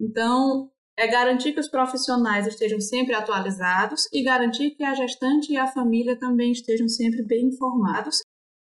Então, 0.00 0.70
é 0.98 1.06
garantir 1.06 1.52
que 1.52 1.60
os 1.60 1.68
profissionais 1.68 2.46
estejam 2.46 2.80
sempre 2.80 3.14
atualizados 3.14 4.08
e 4.12 4.22
garantir 4.22 4.70
que 4.70 4.84
a 4.84 4.94
gestante 4.94 5.52
e 5.52 5.56
a 5.56 5.66
família 5.66 6.18
também 6.18 6.52
estejam 6.52 6.88
sempre 6.88 7.22
bem 7.22 7.46
informados, 7.46 8.20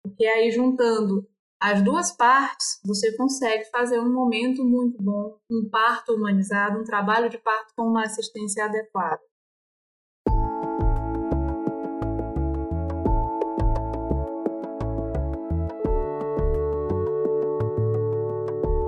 porque 0.03 0.25
aí 0.25 0.51
juntando 0.51 1.27
as 1.61 1.83
duas 1.83 2.13
partes, 2.13 2.81
você 2.85 3.17
consegue 3.17 3.65
fazer 3.71 3.99
um 3.99 4.13
momento 4.13 4.63
muito 4.63 5.03
bom, 5.03 5.39
um 5.51 5.69
parto 5.71 6.13
humanizado, 6.15 6.79
um 6.79 6.85
trabalho 6.85 7.31
de 7.31 7.39
parto 7.39 7.73
com 7.75 7.85
uma 7.85 8.03
assistência 8.03 8.65
adequada. 8.65 9.21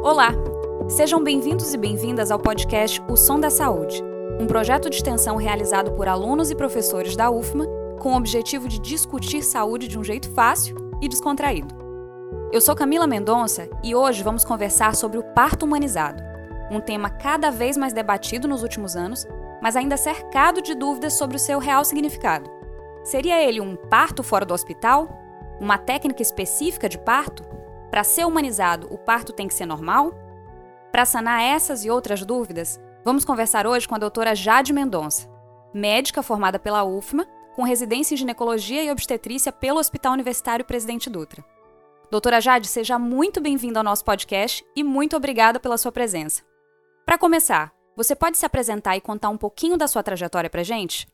Olá! 0.05 0.48
Sejam 0.89 1.23
bem-vindos 1.23 1.75
e 1.75 1.77
bem-vindas 1.77 2.31
ao 2.31 2.39
podcast 2.39 2.99
O 3.11 3.15
Som 3.15 3.39
da 3.39 3.51
Saúde, 3.51 4.03
um 4.41 4.47
projeto 4.47 4.89
de 4.89 4.97
extensão 4.97 5.37
realizado 5.37 5.93
por 5.93 6.09
alunos 6.09 6.51
e 6.51 6.57
professores 6.57 7.15
da 7.15 7.31
UFMA 7.31 7.67
com 8.01 8.15
o 8.15 8.17
objetivo 8.17 8.67
de 8.67 8.79
discutir 8.79 9.43
saúde 9.43 9.87
de 9.87 9.99
um 9.99 10.03
jeito 10.03 10.31
fácil 10.31 10.75
e 11.03 11.07
descontraído. 11.07 11.75
Eu 12.51 12.63
sou 12.63 12.75
Camila 12.75 13.07
Mendonça 13.07 13.69
e 13.85 13.95
hoje 13.95 14.23
vamos 14.23 14.47
conversar 14.47 14.97
sobre 14.97 15.19
o 15.19 15.23
parto 15.23 15.67
humanizado, 15.67 16.23
um 16.71 16.81
tema 16.81 17.11
cada 17.11 17.51
vez 17.51 17.77
mais 17.77 17.93
debatido 17.93 18.49
nos 18.49 18.63
últimos 18.63 18.97
anos, 18.97 19.27
mas 19.61 19.77
ainda 19.77 19.99
cercado 19.99 20.63
de 20.63 20.75
dúvidas 20.75 21.13
sobre 21.13 21.37
o 21.37 21.41
seu 21.41 21.59
real 21.59 21.85
significado. 21.85 22.51
Seria 23.05 23.43
ele 23.43 23.61
um 23.61 23.77
parto 23.77 24.23
fora 24.23 24.47
do 24.47 24.55
hospital? 24.55 25.07
Uma 25.61 25.77
técnica 25.77 26.23
específica 26.23 26.89
de 26.89 26.97
parto? 26.97 27.45
Para 27.91 28.03
ser 28.05 28.27
humanizado, 28.27 28.87
o 28.91 28.97
parto 28.97 29.35
tem 29.35 29.47
que 29.47 29.55
ser 29.55 29.67
normal? 29.67 30.28
Para 30.91 31.05
sanar 31.05 31.43
essas 31.43 31.85
e 31.85 31.91
outras 31.91 32.25
dúvidas, 32.25 32.81
vamos 33.05 33.25
conversar 33.25 33.67
hoje 33.67 33.87
com 33.87 33.95
a 33.95 33.99
doutora 33.99 34.35
Jade 34.35 34.73
Mendonça, 34.73 35.29
médica 35.73 36.23
formada 36.23 36.59
pela 36.59 36.83
UFMA, 36.85 37.27
com 37.55 37.63
residência 37.63 38.15
em 38.15 38.17
ginecologia 38.17 38.83
e 38.83 38.91
obstetrícia 38.91 39.53
pelo 39.53 39.79
Hospital 39.79 40.15
Universitário 40.15 40.65
Presidente 40.65 41.11
Dutra. 41.11 41.45
Doutora 42.11 42.41
Jade, 42.41 42.67
seja 42.67 42.99
muito 42.99 43.41
bem-vinda 43.41 43.81
ao 43.81 43.85
nosso 43.85 44.05
podcast 44.05 44.65
e 44.75 44.83
muito 44.83 45.15
obrigada 45.15 45.61
pela 45.61 45.77
sua 45.77 45.93
presença. 45.93 46.43
Para 47.05 47.19
começar, 47.19 47.71
você 47.95 48.15
pode 48.15 48.39
se 48.39 48.47
apresentar 48.47 48.97
e 48.97 49.01
contar 49.01 49.29
um 49.29 49.37
pouquinho 49.37 49.77
da 49.77 49.87
sua 49.87 50.03
trajetória 50.03 50.49
para 50.49 50.63
gente? 50.63 51.07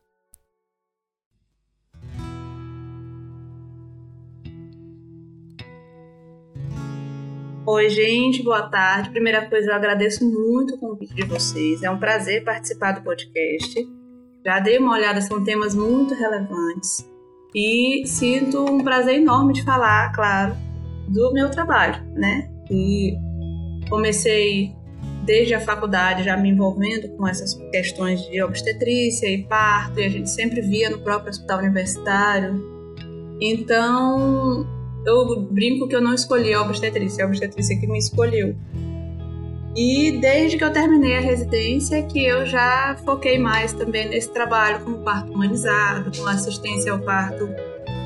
Oi, 7.67 7.89
gente, 7.89 8.43
boa 8.43 8.69
tarde. 8.69 9.09
Primeira 9.09 9.49
coisa, 9.49 9.71
eu 9.71 9.75
agradeço 9.75 10.23
muito 10.23 10.75
o 10.75 10.79
convite 10.79 11.15
de 11.15 11.25
vocês. 11.25 11.83
É 11.83 11.91
um 11.91 11.99
prazer 11.99 12.45
participar 12.45 12.93
do 12.93 13.03
podcast. 13.03 13.75
Já 14.45 14.61
dei 14.61 14.77
uma 14.77 14.93
olhada, 14.93 15.23
são 15.23 15.43
temas 15.43 15.75
muito 15.75 16.13
relevantes. 16.13 17.11
E 17.55 18.03
sinto 18.07 18.63
um 18.71 18.85
prazer 18.85 19.15
enorme 19.15 19.55
de 19.55 19.65
falar, 19.65 20.13
claro, 20.13 20.55
do 21.09 21.33
meu 21.33 21.51
trabalho, 21.51 22.05
né? 22.13 22.51
E 22.71 23.17
comecei 23.89 24.77
desde 25.25 25.55
a 25.55 25.61
faculdade 25.61 26.23
já 26.23 26.37
me 26.37 26.51
envolvendo 26.51 27.17
com 27.17 27.27
essas 27.27 27.55
questões 27.73 28.21
de 28.29 28.43
obstetrícia 28.43 29.27
e 29.27 29.43
parto, 29.45 30.01
e 30.01 30.05
a 30.05 30.11
gente 30.11 30.29
sempre 30.29 30.61
via 30.61 30.91
no 30.91 30.99
próprio 30.99 31.31
hospital 31.31 31.61
universitário. 31.61 32.63
Então, 33.41 34.67
eu 35.07 35.43
brinco 35.43 35.89
que 35.89 35.95
eu 35.95 36.01
não 36.01 36.15
escolhi 36.15 36.53
a 36.55 36.63
obstetrícia, 36.63 37.23
é 37.23 37.25
a 37.25 37.29
obstetrícia 37.29 37.79
que 37.79 37.87
me 37.87 37.99
escolheu. 37.99 38.57
E 39.77 40.13
desde 40.21 40.57
que 40.57 40.63
eu 40.63 40.73
terminei 40.73 41.17
a 41.17 41.21
residência 41.21 42.01
que 42.05 42.25
eu 42.25 42.47
já 42.47 42.97
foquei 43.05 43.39
mais 43.39 43.73
também 43.73 44.09
nesse 44.09 44.33
trabalho 44.33 44.85
com 44.85 45.03
parto 45.03 45.33
humanizado, 45.33 46.17
com 46.17 46.27
assistência 46.29 46.93
ao 46.93 47.01
parto 47.01 47.49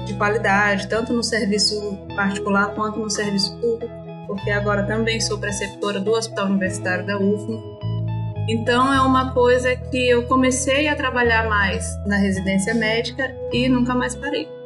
de 0.06 0.14
qualidade, 0.14 0.88
tanto 0.88 1.12
no 1.12 1.22
serviço 1.22 1.98
particular 2.16 2.74
quanto 2.74 2.98
no 2.98 3.10
serviço 3.10 3.54
público, 3.60 3.92
porque 4.26 4.50
agora 4.50 4.84
também 4.84 5.20
sou 5.20 5.38
preceptora 5.38 6.00
do 6.00 6.12
Hospital 6.12 6.46
Universitário 6.46 7.06
da 7.06 7.18
UFM. 7.18 7.62
Então 8.48 8.90
é 8.90 9.02
uma 9.02 9.34
coisa 9.34 9.76
que 9.76 10.08
eu 10.08 10.26
comecei 10.26 10.88
a 10.88 10.96
trabalhar 10.96 11.50
mais 11.50 11.84
na 12.06 12.16
residência 12.16 12.72
médica 12.72 13.30
e 13.52 13.68
nunca 13.68 13.94
mais 13.94 14.14
parei. 14.14 14.57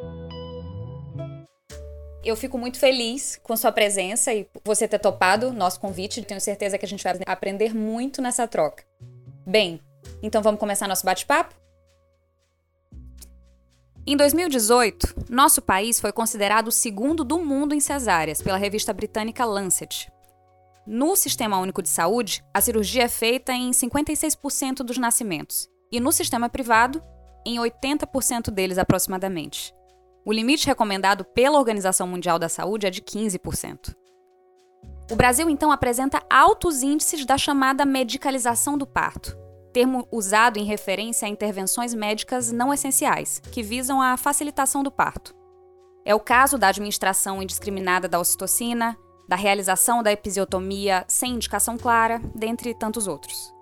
Eu 2.23 2.37
fico 2.37 2.57
muito 2.57 2.79
feliz 2.79 3.37
com 3.43 3.55
sua 3.57 3.71
presença 3.71 4.33
e 4.33 4.47
você 4.63 4.87
ter 4.87 4.99
topado 4.99 5.51
nosso 5.51 5.79
convite. 5.79 6.21
Tenho 6.21 6.39
certeza 6.39 6.77
que 6.77 6.85
a 6.85 6.87
gente 6.87 7.03
vai 7.03 7.19
aprender 7.25 7.75
muito 7.75 8.21
nessa 8.21 8.47
troca. 8.47 8.85
Bem, 9.45 9.81
então 10.21 10.41
vamos 10.41 10.59
começar 10.59 10.87
nosso 10.87 11.05
bate-papo? 11.05 11.53
Em 14.07 14.15
2018, 14.15 15.25
nosso 15.29 15.61
país 15.61 15.99
foi 15.99 16.13
considerado 16.13 16.69
o 16.69 16.71
segundo 16.71 17.25
do 17.25 17.39
mundo 17.39 17.75
em 17.75 17.79
cesáreas 17.81 18.41
pela 18.41 18.57
revista 18.57 18.93
britânica 18.93 19.43
Lancet. 19.43 20.09
No 20.85 21.15
Sistema 21.15 21.57
Único 21.59 21.81
de 21.81 21.89
Saúde, 21.89 22.43
a 22.53 22.59
cirurgia 22.59 23.03
é 23.03 23.07
feita 23.09 23.53
em 23.53 23.71
56% 23.71 24.77
dos 24.77 24.97
nascimentos, 24.97 25.69
e 25.89 26.01
no 26.01 26.11
sistema 26.11 26.49
privado, 26.49 27.01
em 27.45 27.57
80% 27.57 28.51
deles 28.51 28.77
aproximadamente. 28.77 29.73
O 30.25 30.31
limite 30.31 30.67
recomendado 30.67 31.25
pela 31.25 31.57
Organização 31.57 32.07
Mundial 32.07 32.39
da 32.39 32.47
Saúde 32.47 32.87
é 32.87 32.89
de 32.89 33.01
15%. 33.01 33.93
O 35.11 35.15
Brasil, 35.15 35.49
então, 35.49 35.69
apresenta 35.69 36.23
altos 36.29 36.81
índices 36.81 37.25
da 37.25 37.37
chamada 37.37 37.85
medicalização 37.85 38.77
do 38.77 38.87
parto, 38.87 39.37
termo 39.73 40.07
usado 40.09 40.57
em 40.57 40.63
referência 40.63 41.27
a 41.27 41.29
intervenções 41.29 41.93
médicas 41.93 42.53
não 42.53 42.73
essenciais, 42.73 43.39
que 43.51 43.61
visam 43.61 44.01
a 44.01 44.15
facilitação 44.15 44.81
do 44.81 44.89
parto. 44.89 45.35
É 46.05 46.15
o 46.15 46.19
caso 46.21 46.57
da 46.57 46.69
administração 46.69 47.43
indiscriminada 47.43 48.07
da 48.07 48.19
ocitocina, 48.19 48.97
da 49.27 49.35
realização 49.35 50.01
da 50.01 50.11
episiotomia 50.11 51.03
sem 51.07 51.33
indicação 51.33 51.77
clara, 51.77 52.21
dentre 52.33 52.73
tantos 52.73 53.07
outros. 53.07 53.53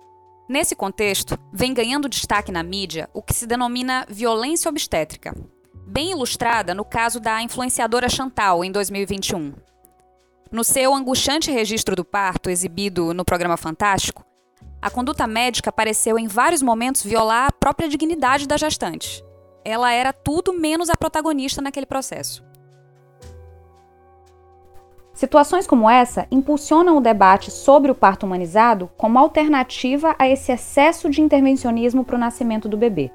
Nesse 0.48 0.76
contexto, 0.76 1.36
vem 1.52 1.74
ganhando 1.74 2.08
destaque 2.08 2.52
na 2.52 2.62
mídia 2.62 3.10
o 3.12 3.22
que 3.22 3.34
se 3.34 3.46
denomina 3.46 4.06
violência 4.08 4.68
obstétrica, 4.68 5.34
bem 5.86 6.10
ilustrada 6.10 6.74
no 6.74 6.84
caso 6.84 7.20
da 7.20 7.42
influenciadora 7.42 8.08
Chantal, 8.08 8.64
em 8.64 8.70
2021. 8.70 9.52
No 10.50 10.62
seu 10.62 10.94
angustiante 10.94 11.50
registro 11.50 11.96
do 11.96 12.04
parto, 12.04 12.50
exibido 12.50 13.14
no 13.14 13.24
programa 13.24 13.56
Fantástico, 13.56 14.24
a 14.80 14.90
conduta 14.90 15.26
médica 15.26 15.72
pareceu 15.72 16.18
em 16.18 16.26
vários 16.26 16.62
momentos 16.62 17.02
violar 17.02 17.48
a 17.48 17.52
própria 17.52 17.88
dignidade 17.88 18.46
da 18.46 18.56
gestante. 18.56 19.24
Ela 19.64 19.92
era 19.92 20.12
tudo 20.12 20.52
menos 20.52 20.90
a 20.90 20.96
protagonista 20.96 21.62
naquele 21.62 21.86
processo. 21.86 22.44
Situações 25.14 25.66
como 25.66 25.88
essa 25.88 26.26
impulsionam 26.30 26.96
o 26.96 27.00
debate 27.00 27.50
sobre 27.50 27.90
o 27.90 27.94
parto 27.94 28.26
humanizado 28.26 28.90
como 28.96 29.18
alternativa 29.18 30.16
a 30.18 30.26
esse 30.26 30.50
excesso 30.50 31.08
de 31.08 31.20
intervencionismo 31.20 32.04
para 32.04 32.16
o 32.16 32.18
nascimento 32.18 32.68
do 32.68 32.76
bebê 32.76 33.12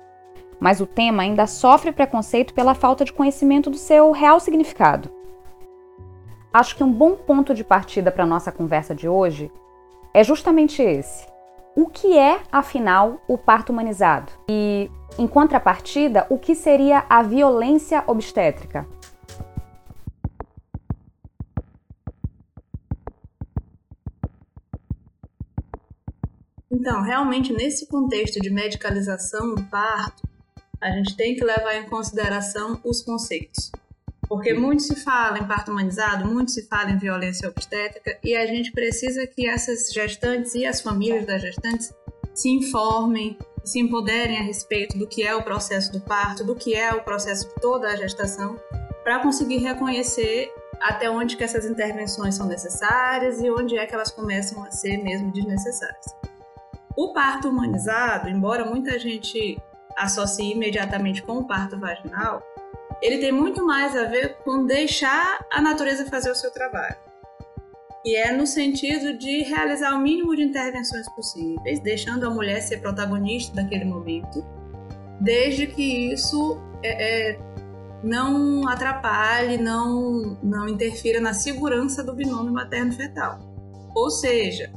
mas 0.59 0.81
o 0.81 0.85
tema 0.85 1.23
ainda 1.23 1.47
sofre 1.47 1.91
preconceito 1.91 2.53
pela 2.53 2.73
falta 2.73 3.05
de 3.05 3.13
conhecimento 3.13 3.69
do 3.69 3.77
seu 3.77 4.11
real 4.11 4.39
significado. 4.39 5.09
Acho 6.53 6.75
que 6.75 6.83
um 6.83 6.91
bom 6.91 7.15
ponto 7.15 7.53
de 7.53 7.63
partida 7.63 8.11
para 8.11 8.23
a 8.23 8.27
nossa 8.27 8.51
conversa 8.51 8.95
de 8.95 9.07
hoje 9.07 9.51
é 10.13 10.23
justamente 10.23 10.81
esse. 10.81 11.27
O 11.75 11.85
que 11.85 12.17
é, 12.17 12.39
afinal, 12.51 13.21
o 13.27 13.37
parto 13.37 13.71
humanizado? 13.71 14.31
E, 14.49 14.89
em 15.19 15.27
contrapartida, 15.27 16.25
o 16.27 16.39
que 16.39 16.55
seria 16.55 17.05
a 17.07 17.21
violência 17.21 18.03
obstétrica? 18.07 18.87
Então, 26.71 27.01
realmente, 27.01 27.53
nesse 27.53 27.87
contexto 27.87 28.39
de 28.39 28.49
medicalização 28.49 29.55
do 29.55 29.63
parto, 29.65 30.26
a 30.81 30.91
gente 30.91 31.15
tem 31.15 31.35
que 31.35 31.43
levar 31.43 31.75
em 31.75 31.89
consideração 31.89 32.79
os 32.83 33.01
conceitos. 33.01 33.71
Porque 34.27 34.53
muito 34.53 34.83
se 34.83 34.95
fala 34.95 35.39
em 35.39 35.47
parto 35.47 35.71
humanizado, 35.71 36.25
muito 36.25 36.51
se 36.51 36.67
fala 36.67 36.91
em 36.91 36.97
violência 36.97 37.47
obstétrica, 37.47 38.17
e 38.23 38.35
a 38.35 38.45
gente 38.45 38.71
precisa 38.71 39.25
que 39.25 39.47
essas 39.47 39.91
gestantes 39.91 40.53
e 40.53 40.65
as 40.65 40.81
famílias 40.81 41.25
das 41.25 41.41
gestantes 41.41 41.93
se 42.33 42.49
informem, 42.49 43.37
se 43.63 43.79
empoderem 43.79 44.37
a 44.37 44.43
respeito 44.43 44.97
do 44.97 45.07
que 45.07 45.23
é 45.23 45.33
o 45.33 45.43
processo 45.43 45.91
do 45.91 46.01
parto, 46.01 46.43
do 46.43 46.55
que 46.55 46.75
é 46.75 46.93
o 46.93 47.03
processo 47.03 47.47
de 47.47 47.55
toda 47.55 47.87
a 47.87 47.95
gestação, 47.95 48.59
para 49.03 49.19
conseguir 49.19 49.57
reconhecer 49.59 50.51
até 50.81 51.09
onde 51.09 51.37
que 51.37 51.43
essas 51.43 51.65
intervenções 51.65 52.35
são 52.35 52.45
necessárias 52.45 53.41
e 53.41 53.49
onde 53.49 53.77
é 53.77 53.85
que 53.85 53.95
elas 53.95 54.11
começam 54.11 54.63
a 54.63 54.71
ser 54.71 54.97
mesmo 54.97 55.31
desnecessárias. 55.31 56.05
O 56.95 57.13
parto 57.13 57.49
humanizado, 57.49 58.29
embora 58.29 58.65
muita 58.65 58.99
gente 58.99 59.57
associe 59.97 60.53
imediatamente 60.53 61.21
com 61.21 61.39
o 61.39 61.47
parto 61.47 61.79
vaginal, 61.79 62.41
ele 63.01 63.17
tem 63.19 63.31
muito 63.31 63.65
mais 63.65 63.95
a 63.95 64.05
ver 64.05 64.37
com 64.43 64.65
deixar 64.65 65.45
a 65.51 65.61
natureza 65.61 66.05
fazer 66.05 66.31
o 66.31 66.35
seu 66.35 66.51
trabalho. 66.51 66.95
E 68.05 68.15
é 68.15 68.31
no 68.31 68.47
sentido 68.47 69.17
de 69.17 69.43
realizar 69.43 69.93
o 69.93 69.99
mínimo 69.99 70.35
de 70.35 70.43
intervenções 70.43 71.09
possíveis, 71.09 71.79
deixando 71.81 72.25
a 72.25 72.29
mulher 72.29 72.61
ser 72.61 72.77
protagonista 72.77 73.53
daquele 73.55 73.85
momento, 73.85 74.45
desde 75.19 75.67
que 75.67 76.13
isso 76.13 76.57
é, 76.81 77.31
é, 77.31 77.39
não 78.03 78.67
atrapalhe, 78.67 79.57
não, 79.57 80.37
não 80.41 80.69
interfira 80.69 81.19
na 81.19 81.33
segurança 81.33 82.03
do 82.03 82.13
binômio 82.13 82.53
materno-fetal. 82.53 83.39
Ou 83.93 84.09
seja, 84.09 84.71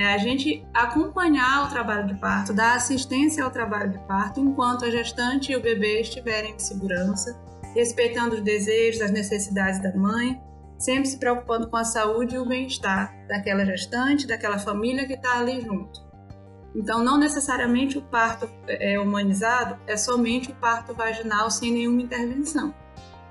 é 0.00 0.14
a 0.14 0.18
gente 0.18 0.66
acompanhar 0.72 1.66
o 1.66 1.68
trabalho 1.68 2.06
de 2.06 2.14
parto, 2.14 2.54
dar 2.54 2.74
assistência 2.74 3.44
ao 3.44 3.50
trabalho 3.50 3.90
de 3.90 3.98
parto 4.06 4.40
enquanto 4.40 4.86
a 4.86 4.90
gestante 4.90 5.52
e 5.52 5.56
o 5.56 5.60
bebê 5.60 6.00
estiverem 6.00 6.54
em 6.54 6.58
segurança, 6.58 7.38
respeitando 7.74 8.36
os 8.36 8.40
desejos, 8.40 9.02
as 9.02 9.10
necessidades 9.10 9.82
da 9.82 9.94
mãe, 9.94 10.40
sempre 10.78 11.06
se 11.06 11.18
preocupando 11.18 11.68
com 11.68 11.76
a 11.76 11.84
saúde 11.84 12.34
e 12.34 12.38
o 12.38 12.46
bem-estar 12.46 13.14
daquela 13.28 13.64
gestante, 13.66 14.26
daquela 14.26 14.58
família 14.58 15.06
que 15.06 15.12
está 15.12 15.38
ali 15.38 15.60
junto. 15.60 16.02
Então, 16.74 17.04
não 17.04 17.18
necessariamente 17.18 17.98
o 17.98 18.02
parto 18.02 18.48
é, 18.66 18.98
humanizado 18.98 19.78
é 19.86 19.98
somente 19.98 20.50
o 20.50 20.54
parto 20.54 20.94
vaginal 20.94 21.50
sem 21.50 21.72
nenhuma 21.72 22.00
intervenção. 22.00 22.74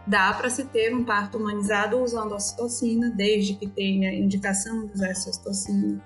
Dá 0.05 0.33
para 0.33 0.49
se 0.49 0.65
ter 0.65 0.93
um 0.93 1.03
parto 1.03 1.39
humanizado 1.39 1.97
usando 1.99 2.35
ocitocina, 2.35 3.09
desde 3.09 3.55
que 3.55 3.67
tenha 3.67 4.13
indicação 4.13 4.85
de 4.85 4.93
usar 4.93 5.09
ocitocina. 5.09 5.99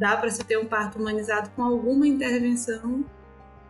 Dá 0.00 0.16
para 0.16 0.30
se 0.30 0.42
ter 0.42 0.56
um 0.56 0.64
parto 0.64 0.98
humanizado 0.98 1.50
com 1.50 1.62
alguma 1.62 2.08
intervenção, 2.08 3.04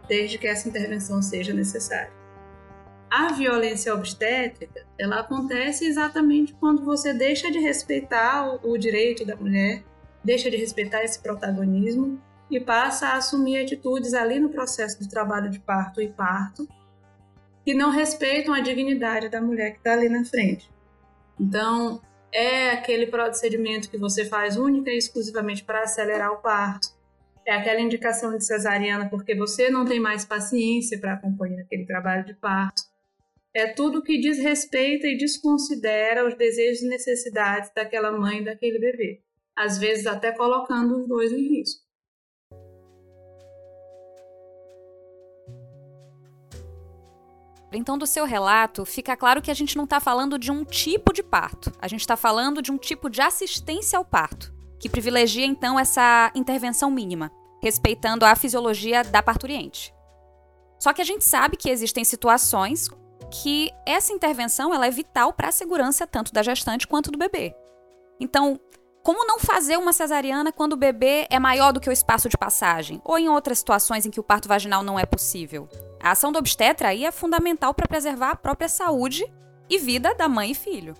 desde 0.09 0.39
que 0.39 0.47
essa 0.47 0.69
intervenção 0.69 1.21
seja 1.21 1.53
necessária. 1.53 2.13
A 3.11 3.33
violência 3.33 3.93
obstétrica, 3.93 4.87
ela 4.97 5.19
acontece 5.19 5.85
exatamente 5.85 6.55
quando 6.55 6.85
você 6.85 7.13
deixa 7.13 7.51
de 7.51 7.59
respeitar 7.59 8.65
o, 8.65 8.79
direito 8.79 9.27
da 9.27 9.35
mulher, 9.35 9.83
deixa 10.23 10.49
de 10.49 10.57
respeitar 10.57 11.03
esse 11.03 11.19
protagonismo 11.19 12.23
e 12.49 12.61
passa 12.61 13.09
a 13.09 13.17
assumir 13.17 13.59
atitudes 13.59 14.15
ali 14.15 14.39
no 14.39 14.51
processo 14.51 15.01
de 15.01 15.09
trabalho 15.09 15.51
de 15.51 15.59
parto 15.59 16.01
e 16.01 16.09
parto 16.09 16.69
que 17.65 17.75
não 17.75 17.91
respeitam 17.91 18.55
a 18.55 18.61
dignidade 18.61 19.29
da 19.29 19.41
mulher 19.41 19.73
que 19.73 19.79
está 19.79 19.95
ali 19.95 20.09
na 20.09 20.25
frente. 20.25 20.71
Então, 21.39 22.01
é 22.33 22.71
aquele 22.71 23.07
procedimento 23.07 23.91
que 23.91 23.99
você 23.99 24.25
faz 24.25 24.57
única 24.57 24.91
e 24.91 24.99
exclusivamente 24.99 25.65
para 25.65 25.83
acelerar 25.83 26.33
o 26.33 26.39
parto. 26.39 26.89
É 27.47 27.55
aquela 27.55 27.81
indicação 27.81 28.37
de 28.37 28.45
cesariana 28.45 29.09
porque 29.09 29.35
você 29.35 29.71
não 29.71 29.85
tem 29.85 29.99
mais 29.99 30.25
paciência 30.25 30.99
para 30.99 31.15
acompanhar 31.15 31.63
aquele 31.63 31.87
trabalho 31.87 32.25
de 32.25 32.35
parto 32.35 32.83
é 33.55 33.67
tudo 33.67 34.03
que 34.03 34.21
desrespeita 34.21 35.07
e 35.07 35.17
desconsidera 35.17 36.27
os 36.27 36.35
desejos 36.37 36.83
e 36.83 36.89
necessidades 36.89 37.71
daquela 37.75 38.13
mãe 38.13 38.39
e 38.39 38.45
daquele 38.45 38.79
bebê, 38.79 39.21
às 39.57 39.79
vezes 39.79 40.07
até 40.07 40.33
colocando 40.33 41.01
os 41.01 41.09
dois 41.09 41.33
em 41.33 41.49
risco. 41.49 41.83
Então, 47.73 47.97
do 47.97 48.07
seu 48.07 48.25
relato, 48.25 48.85
fica 48.85 49.17
claro 49.17 49.41
que 49.41 49.51
a 49.51 49.55
gente 49.55 49.77
não 49.77 49.85
está 49.85 50.01
falando 50.01 50.39
de 50.39 50.51
um 50.51 50.65
tipo 50.65 51.13
de 51.13 51.23
parto, 51.23 51.73
a 51.81 51.87
gente 51.87 52.01
está 52.01 52.17
falando 52.17 52.61
de 52.61 52.73
um 52.73 52.77
tipo 52.77 53.09
de 53.09 53.21
assistência 53.21 53.97
ao 53.97 54.05
parto, 54.05 54.53
que 54.79 54.89
privilegia 54.89 55.47
então 55.47 55.79
essa 55.79 56.33
intervenção 56.35 56.91
mínima, 56.91 57.31
respeitando 57.63 58.25
a 58.25 58.35
fisiologia 58.35 59.05
da 59.05 59.23
parturiente. 59.23 59.95
Só 60.81 60.93
que 60.93 61.03
a 61.03 61.05
gente 61.05 61.25
sabe 61.25 61.57
que 61.57 61.71
existem 61.71 62.05
situações 62.05 62.89
que 63.31 63.71
essa 63.87 64.13
intervenção 64.13 64.75
ela 64.75 64.87
é 64.87 64.91
vital 64.91 65.33
para 65.33 65.49
a 65.49 65.53
segurança 65.53 66.07
tanto 66.07 66.33
da 66.33 66.43
gestante 66.43 66.89
quanto 66.89 67.13
do 67.13 67.19
bebê. 67.19 67.55
Então, 68.19 68.59
como 69.03 69.27
não 69.27 69.39
fazer 69.39 69.77
uma 69.77 69.93
cesariana 69.93 70.53
quando 70.53 70.75
o 70.75 70.77
bebê 70.77 71.27
é 71.31 71.39
maior 71.39 71.73
do 71.73 71.81
que 71.81 71.89
o 71.89 71.93
espaço 71.93 72.29
de 72.29 72.37
passagem, 72.37 73.01
ou 73.05 73.19
em 73.19 73.29
outras 73.29 73.59
situações 73.59 74.05
em 74.05 74.11
que 74.11 74.21
o 74.21 74.23
parto 74.23 74.49
vaginal 74.49 74.83
não 74.83 74.99
é 74.99 75.07
possível? 75.07 75.69
A 76.03 76.13
ação 76.13 76.31
do 76.31 76.39
obstetra 76.39 76.89
aí 76.89 77.05
é 77.05 77.11
fundamental 77.11 77.73
para 77.75 77.89
preservar 77.89 78.31
a 78.31 78.37
própria 78.37 78.69
saúde 78.69 79.25
e 79.69 79.79
vida 79.79 80.15
da 80.15 80.29
mãe 80.29 80.51
e 80.51 80.55
filho. 80.55 80.95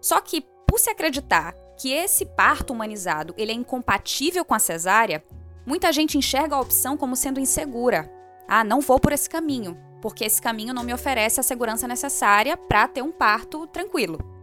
Só 0.00 0.20
que, 0.20 0.44
por 0.66 0.78
se 0.78 0.90
acreditar 0.90 1.54
que 1.78 1.92
esse 1.92 2.24
parto 2.24 2.72
humanizado 2.72 3.34
ele 3.36 3.52
é 3.52 3.54
incompatível 3.54 4.44
com 4.44 4.54
a 4.54 4.58
cesárea, 4.58 5.24
muita 5.66 5.92
gente 5.92 6.16
enxerga 6.16 6.56
a 6.56 6.60
opção 6.60 6.96
como 6.96 7.16
sendo 7.16 7.40
insegura. 7.40 8.10
Ah, 8.48 8.64
não 8.64 8.80
vou 8.80 8.98
por 8.98 9.12
esse 9.12 9.28
caminho 9.28 9.76
porque 10.00 10.24
esse 10.24 10.40
caminho 10.40 10.74
não 10.74 10.84
me 10.84 10.94
oferece 10.94 11.40
a 11.40 11.42
segurança 11.42 11.88
necessária 11.88 12.56
para 12.56 12.86
ter 12.86 13.02
um 13.02 13.10
parto 13.10 13.66
tranquilo. 13.66 14.35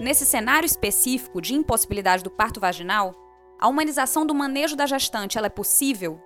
Nesse 0.00 0.24
cenário 0.24 0.66
específico 0.66 1.42
de 1.42 1.54
impossibilidade 1.54 2.22
do 2.22 2.30
parto 2.30 2.60
vaginal, 2.60 3.14
a 3.58 3.66
humanização 3.66 4.24
do 4.24 4.32
manejo 4.32 4.76
da 4.76 4.86
gestante 4.86 5.36
ela 5.36 5.48
é 5.48 5.50
possível? 5.50 6.20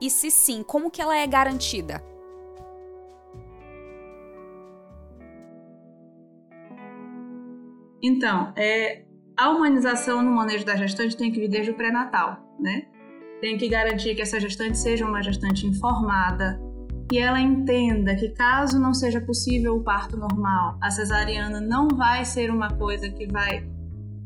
E 0.00 0.10
se 0.10 0.30
sim, 0.30 0.62
como 0.62 0.90
que 0.90 1.00
ela 1.00 1.16
é 1.16 1.26
garantida? 1.26 2.04
Então, 8.02 8.52
é, 8.54 9.06
a 9.34 9.48
humanização 9.48 10.22
no 10.22 10.30
manejo 10.32 10.66
da 10.66 10.76
gestante 10.76 11.16
tem 11.16 11.32
que 11.32 11.40
vir 11.40 11.48
desde 11.48 11.70
o 11.70 11.74
pré-natal, 11.74 12.54
né? 12.60 12.86
Tem 13.40 13.56
que 13.56 13.68
garantir 13.68 14.14
que 14.14 14.20
essa 14.20 14.38
gestante 14.38 14.76
seja 14.76 15.06
uma 15.06 15.22
gestante 15.22 15.66
informada, 15.66 16.60
que 17.08 17.18
ela 17.18 17.40
entenda 17.40 18.16
que 18.16 18.30
caso 18.30 18.78
não 18.78 18.92
seja 18.92 19.20
possível 19.20 19.76
o 19.76 19.82
parto 19.82 20.16
normal, 20.16 20.76
a 20.80 20.90
cesariana 20.90 21.60
não 21.60 21.88
vai 21.88 22.24
ser 22.24 22.50
uma 22.50 22.72
coisa 22.72 23.08
que 23.08 23.26
vai 23.26 23.64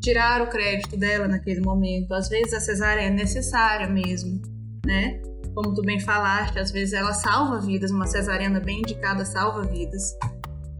tirar 0.00 0.40
o 0.40 0.48
crédito 0.48 0.96
dela 0.96 1.28
naquele 1.28 1.60
momento. 1.60 2.14
Às 2.14 2.28
vezes 2.28 2.54
a 2.54 2.60
cesárea 2.60 3.02
é 3.02 3.10
necessária 3.10 3.86
mesmo, 3.86 4.40
né? 4.84 5.20
Como 5.54 5.74
tu 5.74 5.82
bem 5.82 6.00
falaste, 6.00 6.58
às 6.58 6.70
vezes 6.70 6.94
ela 6.94 7.12
salva 7.12 7.60
vidas, 7.60 7.90
uma 7.90 8.06
cesariana 8.06 8.60
bem 8.60 8.78
indicada 8.78 9.24
salva 9.24 9.62
vidas. 9.62 10.14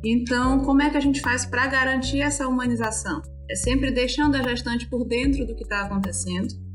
Então, 0.03 0.61
como 0.65 0.81
é 0.81 0.89
que 0.89 0.97
a 0.97 1.01
gente 1.01 1.21
faz 1.21 1.45
para 1.45 1.67
garantir 1.67 2.23
essa 2.23 2.49
humanização? 2.49 3.21
É 3.51 3.55
sempre 3.55 3.91
deixando 3.91 4.37
a 4.37 4.43
gestante 4.43 4.89
por 4.89 5.05
dentro 5.05 5.45
do 5.45 5.55
que 5.55 5.65
está 5.65 5.83
acontecendo 5.83 6.70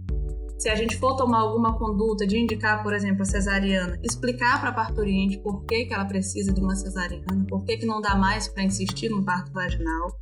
se 0.58 0.70
a 0.70 0.76
gente 0.76 0.98
for 0.98 1.16
tomar 1.16 1.40
alguma 1.40 1.78
conduta 1.78 2.26
de 2.26 2.38
indicar, 2.38 2.82
por 2.82 2.94
exemplo, 2.94 3.24
a 3.24 3.26
cesariana, 3.26 4.00
explicar 4.04 4.60
para 4.60 4.70
a 4.70 4.74
parturiente 4.74 5.38
por 5.40 5.64
que, 5.66 5.86
que 5.86 5.94
ela 5.94 6.06
precisa 6.06 6.54
de 6.54 6.62
uma 6.62 6.76
cesariana, 6.76 7.46
por 7.50 7.64
que, 7.64 7.78
que 7.78 7.86
não 7.86 8.00
dá 8.00 8.16
mais 8.16 8.48
para 8.48 8.64
insistir 8.64 9.10
no 9.10 9.24
parto 9.24 9.52
vaginal. 9.52 10.18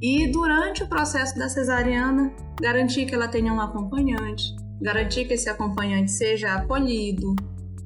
E 0.00 0.30
durante 0.30 0.82
o 0.82 0.88
processo 0.88 1.38
da 1.38 1.48
cesariana, 1.48 2.34
garantir 2.60 3.06
que 3.06 3.14
ela 3.14 3.28
tenha 3.28 3.52
um 3.52 3.60
acompanhante, 3.60 4.54
garantir 4.80 5.26
que 5.26 5.34
esse 5.34 5.48
acompanhante 5.48 6.10
seja 6.10 6.54
acolhido, 6.54 7.34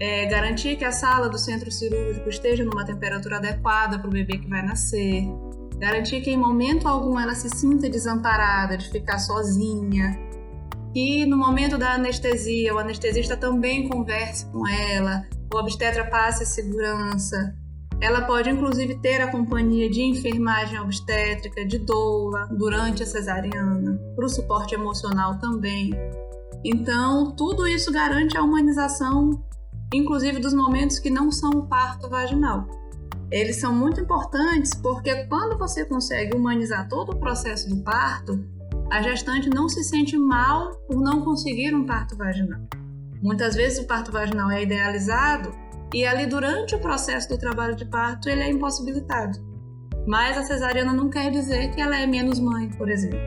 é, 0.00 0.26
garantir 0.26 0.76
que 0.76 0.84
a 0.84 0.92
sala 0.92 1.28
do 1.28 1.38
centro 1.38 1.70
cirúrgico 1.70 2.28
esteja 2.28 2.64
numa 2.64 2.84
temperatura 2.84 3.38
adequada 3.38 3.98
para 3.98 4.08
o 4.08 4.12
bebê 4.12 4.38
que 4.38 4.48
vai 4.48 4.64
nascer, 4.64 5.24
garantir 5.78 6.20
que 6.20 6.30
em 6.30 6.36
momento 6.36 6.86
algum 6.86 7.18
ela 7.18 7.34
se 7.34 7.48
sinta 7.50 7.88
desamparada, 7.88 8.76
de 8.76 8.88
ficar 8.90 9.18
sozinha, 9.18 10.18
que 10.98 11.24
no 11.26 11.36
momento 11.36 11.78
da 11.78 11.92
anestesia, 11.92 12.74
o 12.74 12.78
anestesista 12.78 13.36
também 13.36 13.88
converse 13.88 14.44
com 14.46 14.66
ela, 14.66 15.24
o 15.52 15.56
obstetra 15.56 16.04
passe 16.04 16.42
a 16.42 16.46
segurança. 16.46 17.54
Ela 18.00 18.22
pode 18.22 18.50
inclusive 18.50 18.96
ter 18.96 19.20
a 19.20 19.30
companhia 19.30 19.88
de 19.88 20.02
enfermagem 20.02 20.80
obstétrica, 20.80 21.64
de 21.64 21.78
doula, 21.78 22.48
durante 22.50 23.04
a 23.04 23.06
cesariana, 23.06 23.96
para 24.16 24.24
o 24.26 24.28
suporte 24.28 24.74
emocional 24.74 25.38
também. 25.38 25.92
Então, 26.64 27.30
tudo 27.36 27.68
isso 27.68 27.92
garante 27.92 28.36
a 28.36 28.42
humanização, 28.42 29.44
inclusive 29.94 30.40
dos 30.40 30.52
momentos 30.52 30.98
que 30.98 31.10
não 31.10 31.30
são 31.30 31.50
o 31.50 31.66
parto 31.68 32.08
vaginal. 32.08 32.66
Eles 33.30 33.60
são 33.60 33.72
muito 33.72 34.00
importantes 34.00 34.74
porque 34.74 35.26
quando 35.26 35.56
você 35.56 35.84
consegue 35.84 36.36
humanizar 36.36 36.88
todo 36.88 37.12
o 37.12 37.20
processo 37.20 37.68
do 37.68 37.84
parto, 37.84 38.57
a 38.90 39.02
gestante 39.02 39.50
não 39.50 39.68
se 39.68 39.84
sente 39.84 40.16
mal 40.16 40.74
por 40.86 41.00
não 41.00 41.22
conseguir 41.22 41.74
um 41.74 41.84
parto 41.84 42.16
vaginal. 42.16 42.60
Muitas 43.22 43.54
vezes 43.54 43.78
o 43.78 43.86
parto 43.86 44.10
vaginal 44.10 44.50
é 44.50 44.62
idealizado 44.62 45.52
e 45.92 46.06
ali 46.06 46.26
durante 46.26 46.74
o 46.74 46.80
processo 46.80 47.28
do 47.28 47.38
trabalho 47.38 47.76
de 47.76 47.84
parto 47.84 48.28
ele 48.28 48.42
é 48.42 48.50
impossibilitado. 48.50 49.38
Mas 50.06 50.38
a 50.38 50.42
cesariana 50.42 50.92
não 50.92 51.10
quer 51.10 51.30
dizer 51.30 51.70
que 51.70 51.80
ela 51.80 51.98
é 51.98 52.06
menos 52.06 52.40
mãe, 52.40 52.70
por 52.70 52.88
exemplo. 52.88 53.18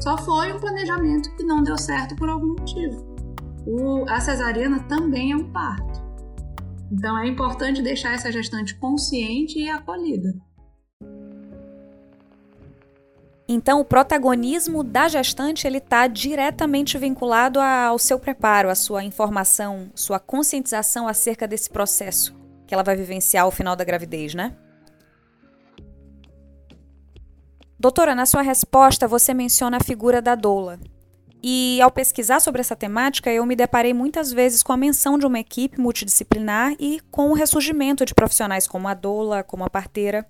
Só 0.00 0.18
foi 0.18 0.52
um 0.52 0.58
planejamento 0.58 1.34
que 1.36 1.44
não 1.44 1.62
deu 1.62 1.78
certo 1.78 2.16
por 2.16 2.28
algum 2.28 2.48
motivo. 2.48 3.14
O, 3.66 4.04
a 4.08 4.20
cesariana 4.20 4.80
também 4.80 5.30
é 5.30 5.36
um 5.36 5.52
parto. 5.52 6.02
Então 6.90 7.16
é 7.18 7.28
importante 7.28 7.82
deixar 7.82 8.14
essa 8.14 8.32
gestante 8.32 8.74
consciente 8.76 9.58
e 9.58 9.70
acolhida. 9.70 10.34
Então, 13.46 13.80
o 13.80 13.84
protagonismo 13.84 14.82
da 14.82 15.06
gestante 15.06 15.66
ele 15.66 15.78
está 15.78 16.06
diretamente 16.06 16.96
vinculado 16.96 17.60
ao 17.60 17.98
seu 17.98 18.18
preparo, 18.18 18.70
à 18.70 18.74
sua 18.74 19.04
informação, 19.04 19.90
sua 19.94 20.18
conscientização 20.18 21.06
acerca 21.06 21.46
desse 21.46 21.68
processo 21.68 22.34
que 22.66 22.72
ela 22.72 22.82
vai 22.82 22.96
vivenciar 22.96 23.44
ao 23.44 23.50
final 23.50 23.76
da 23.76 23.84
gravidez, 23.84 24.34
né? 24.34 24.56
Doutora, 27.78 28.14
na 28.14 28.24
sua 28.24 28.40
resposta 28.40 29.06
você 29.06 29.34
menciona 29.34 29.76
a 29.76 29.84
figura 29.84 30.22
da 30.22 30.34
doula. 30.34 30.80
E 31.42 31.78
ao 31.82 31.90
pesquisar 31.90 32.40
sobre 32.40 32.62
essa 32.62 32.74
temática, 32.74 33.30
eu 33.30 33.44
me 33.44 33.54
deparei 33.54 33.92
muitas 33.92 34.32
vezes 34.32 34.62
com 34.62 34.72
a 34.72 34.76
menção 34.78 35.18
de 35.18 35.26
uma 35.26 35.38
equipe 35.38 35.78
multidisciplinar 35.78 36.74
e 36.80 37.00
com 37.10 37.30
o 37.30 37.34
ressurgimento 37.34 38.06
de 38.06 38.14
profissionais 38.14 38.66
como 38.66 38.88
a 38.88 38.94
doula, 38.94 39.42
como 39.42 39.62
a 39.62 39.68
parteira. 39.68 40.26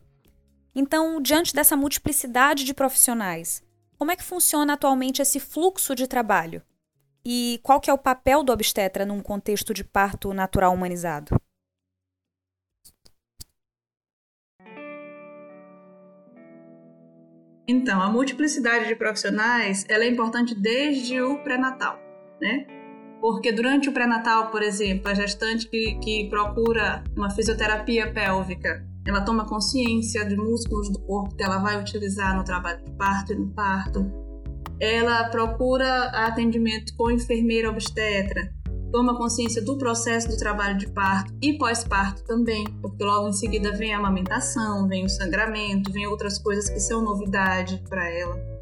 Então, 0.75 1.21
diante 1.21 1.55
dessa 1.55 1.77
multiplicidade 1.77 2.65
de 2.65 2.75
profissionais, 2.75 3.63
como 3.97 4.11
é 4.11 4.17
que 4.17 4.25
funciona 4.25 4.73
atualmente 4.73 5.23
esse 5.23 5.39
fluxo 5.39 5.95
de 5.95 6.09
trabalho? 6.09 6.61
E 7.25 7.61
qual 7.63 7.81
que 7.81 7.89
é 7.89 7.93
o 7.93 7.99
papel 7.99 8.43
do 8.43 8.53
obstetra 8.53 9.07
num 9.07 9.21
contexto 9.21 9.73
de 9.73 9.85
parto 9.85 10.35
natural 10.35 10.75
humanizado? 10.75 11.41
Então, 17.67 18.03
a 18.03 18.11
multiplicidade 18.11 18.89
de 18.89 18.97
profissionais 18.97 19.87
ela 19.89 20.05
é 20.05 20.09
importante 20.09 20.55
desde 20.55 21.23
o 21.23 21.43
pré-natal, 21.43 21.99
né? 22.41 22.67
Porque 23.21 23.53
durante 23.53 23.89
o 23.89 23.93
pré-natal, 23.93 24.51
por 24.51 24.63
exemplo, 24.63 25.09
a 25.09 25.15
gestante 25.15 25.67
que, 25.69 25.95
que 26.01 26.29
procura 26.29 27.03
uma 27.17 27.31
fisioterapia 27.31 28.13
pélvica, 28.13 28.85
ela 29.07 29.21
toma 29.21 29.47
consciência 29.47 30.25
de 30.25 30.37
músculos 30.37 30.91
do 30.91 30.99
corpo 31.01 31.35
que 31.35 31.43
ela 31.43 31.59
vai 31.59 31.81
utilizar 31.81 32.37
no 32.37 32.45
trabalho 32.45 32.83
de 32.85 32.91
parto 32.93 33.33
e 33.33 33.37
no 33.37 33.49
parto. 33.49 34.11
Ela 34.81 35.29
procura 35.29 36.05
atendimento 36.27 36.95
com 36.97 37.11
enfermeira 37.11 37.71
obstetra, 37.71 38.53
toma 38.91 39.17
consciência 39.17 39.61
do 39.61 39.77
processo 39.77 40.29
do 40.29 40.37
trabalho 40.37 40.79
de 40.79 40.87
parto 40.87 41.35
e 41.43 41.59
pós-parto 41.59 42.23
também, 42.25 42.65
porque 42.81 43.03
logo 43.03 43.29
em 43.29 43.33
seguida 43.33 43.73
vem 43.73 43.93
a 43.93 43.99
amamentação, 43.99 44.87
vem 44.89 45.05
o 45.05 45.09
sangramento, 45.09 45.93
vem 45.93 46.07
outras 46.07 46.39
coisas 46.39 46.71
que 46.71 46.81
são 46.81 47.03
novidade 47.03 47.83
para 47.89 48.09
ela. 48.09 48.55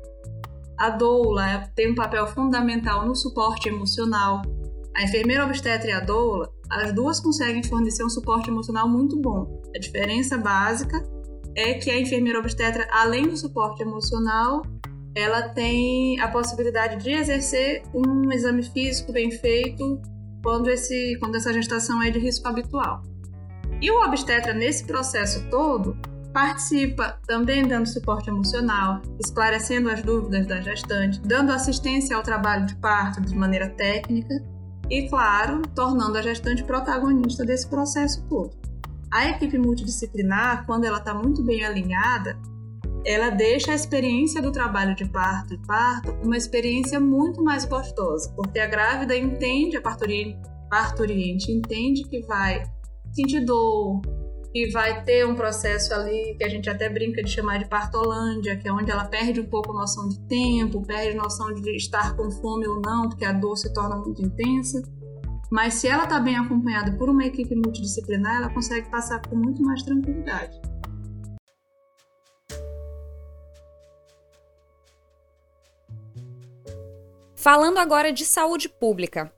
A 0.78 0.90
doula 0.90 1.70
tem 1.76 1.92
um 1.92 1.94
papel 1.94 2.26
fundamental 2.26 3.06
no 3.06 3.14
suporte 3.14 3.68
emocional. 3.68 4.42
A 4.96 5.02
enfermeira 5.02 5.44
obstetra 5.44 5.90
e 5.90 5.92
a 5.92 6.00
doula, 6.00 6.50
as 6.72 6.92
duas 6.92 7.20
conseguem 7.20 7.62
fornecer 7.62 8.02
um 8.02 8.08
suporte 8.08 8.48
emocional 8.48 8.88
muito 8.88 9.20
bom. 9.20 9.60
A 9.76 9.78
diferença 9.78 10.38
básica 10.38 11.02
é 11.54 11.74
que 11.74 11.90
a 11.90 12.00
enfermeira 12.00 12.38
obstetra, 12.38 12.88
além 12.90 13.28
do 13.28 13.36
suporte 13.36 13.82
emocional, 13.82 14.62
ela 15.14 15.50
tem 15.50 16.18
a 16.20 16.28
possibilidade 16.28 17.04
de 17.04 17.10
exercer 17.10 17.82
um 17.94 18.32
exame 18.32 18.62
físico 18.62 19.12
bem 19.12 19.30
feito 19.30 20.00
quando, 20.42 20.70
esse, 20.70 21.18
quando 21.20 21.36
essa 21.36 21.52
gestação 21.52 22.02
é 22.02 22.10
de 22.10 22.18
risco 22.18 22.48
habitual. 22.48 23.02
E 23.80 23.90
o 23.90 24.02
obstetra, 24.02 24.54
nesse 24.54 24.86
processo 24.86 25.46
todo, 25.50 25.94
participa 26.32 27.20
também 27.26 27.66
dando 27.66 27.86
suporte 27.86 28.30
emocional, 28.30 29.02
esclarecendo 29.20 29.90
as 29.90 30.02
dúvidas 30.02 30.46
da 30.46 30.62
gestante, 30.62 31.20
dando 31.20 31.52
assistência 31.52 32.16
ao 32.16 32.22
trabalho 32.22 32.64
de 32.64 32.74
parto 32.76 33.20
de 33.20 33.34
maneira 33.36 33.68
técnica 33.68 34.42
e, 34.90 35.08
claro, 35.08 35.62
tornando 35.74 36.18
a 36.18 36.22
gestante 36.22 36.64
protagonista 36.64 37.44
desse 37.44 37.68
processo 37.68 38.26
todo. 38.28 38.50
A 39.10 39.28
equipe 39.28 39.58
multidisciplinar, 39.58 40.64
quando 40.66 40.84
ela 40.84 40.98
está 40.98 41.14
muito 41.14 41.42
bem 41.42 41.64
alinhada, 41.64 42.38
ela 43.04 43.30
deixa 43.30 43.72
a 43.72 43.74
experiência 43.74 44.40
do 44.40 44.52
trabalho 44.52 44.94
de 44.94 45.04
parto 45.04 45.54
e 45.54 45.58
parto 45.66 46.12
uma 46.22 46.36
experiência 46.36 47.00
muito 47.00 47.42
mais 47.42 47.64
gostosa, 47.64 48.32
porque 48.34 48.58
a 48.58 48.66
grávida 48.66 49.16
entende, 49.16 49.76
a 49.76 49.82
parturiente, 49.82 50.40
parturiente 50.70 51.52
entende 51.52 52.04
que 52.04 52.22
vai 52.22 52.62
sentir 53.12 53.44
dor, 53.44 54.00
que 54.52 54.70
vai 54.70 55.02
ter 55.02 55.26
um 55.26 55.34
processo 55.34 55.94
ali 55.94 56.34
que 56.36 56.44
a 56.44 56.48
gente 56.48 56.68
até 56.68 56.88
brinca 56.88 57.22
de 57.22 57.30
chamar 57.30 57.58
de 57.58 57.64
partolândia, 57.64 58.56
que 58.56 58.68
é 58.68 58.72
onde 58.72 58.90
ela 58.90 59.06
perde 59.06 59.40
um 59.40 59.46
pouco 59.46 59.72
a 59.72 59.80
noção 59.80 60.06
de 60.08 60.20
tempo, 60.28 60.86
perde 60.86 61.18
a 61.18 61.22
noção 61.22 61.54
de 61.54 61.74
estar 61.74 62.14
com 62.14 62.30
fome 62.30 62.68
ou 62.68 62.78
não, 62.80 63.08
porque 63.08 63.24
a 63.24 63.32
dor 63.32 63.56
se 63.56 63.72
torna 63.72 63.96
muito 63.96 64.20
intensa. 64.20 64.82
Mas 65.50 65.74
se 65.74 65.88
ela 65.88 66.04
está 66.04 66.20
bem 66.20 66.36
acompanhada 66.36 66.92
por 66.98 67.08
uma 67.08 67.24
equipe 67.24 67.54
multidisciplinar, 67.54 68.36
ela 68.36 68.50
consegue 68.50 68.90
passar 68.90 69.22
com 69.26 69.36
muito 69.36 69.62
mais 69.62 69.82
tranquilidade. 69.82 70.60
Falando 77.34 77.78
agora 77.78 78.12
de 78.12 78.24
saúde 78.24 78.68
pública. 78.68 79.32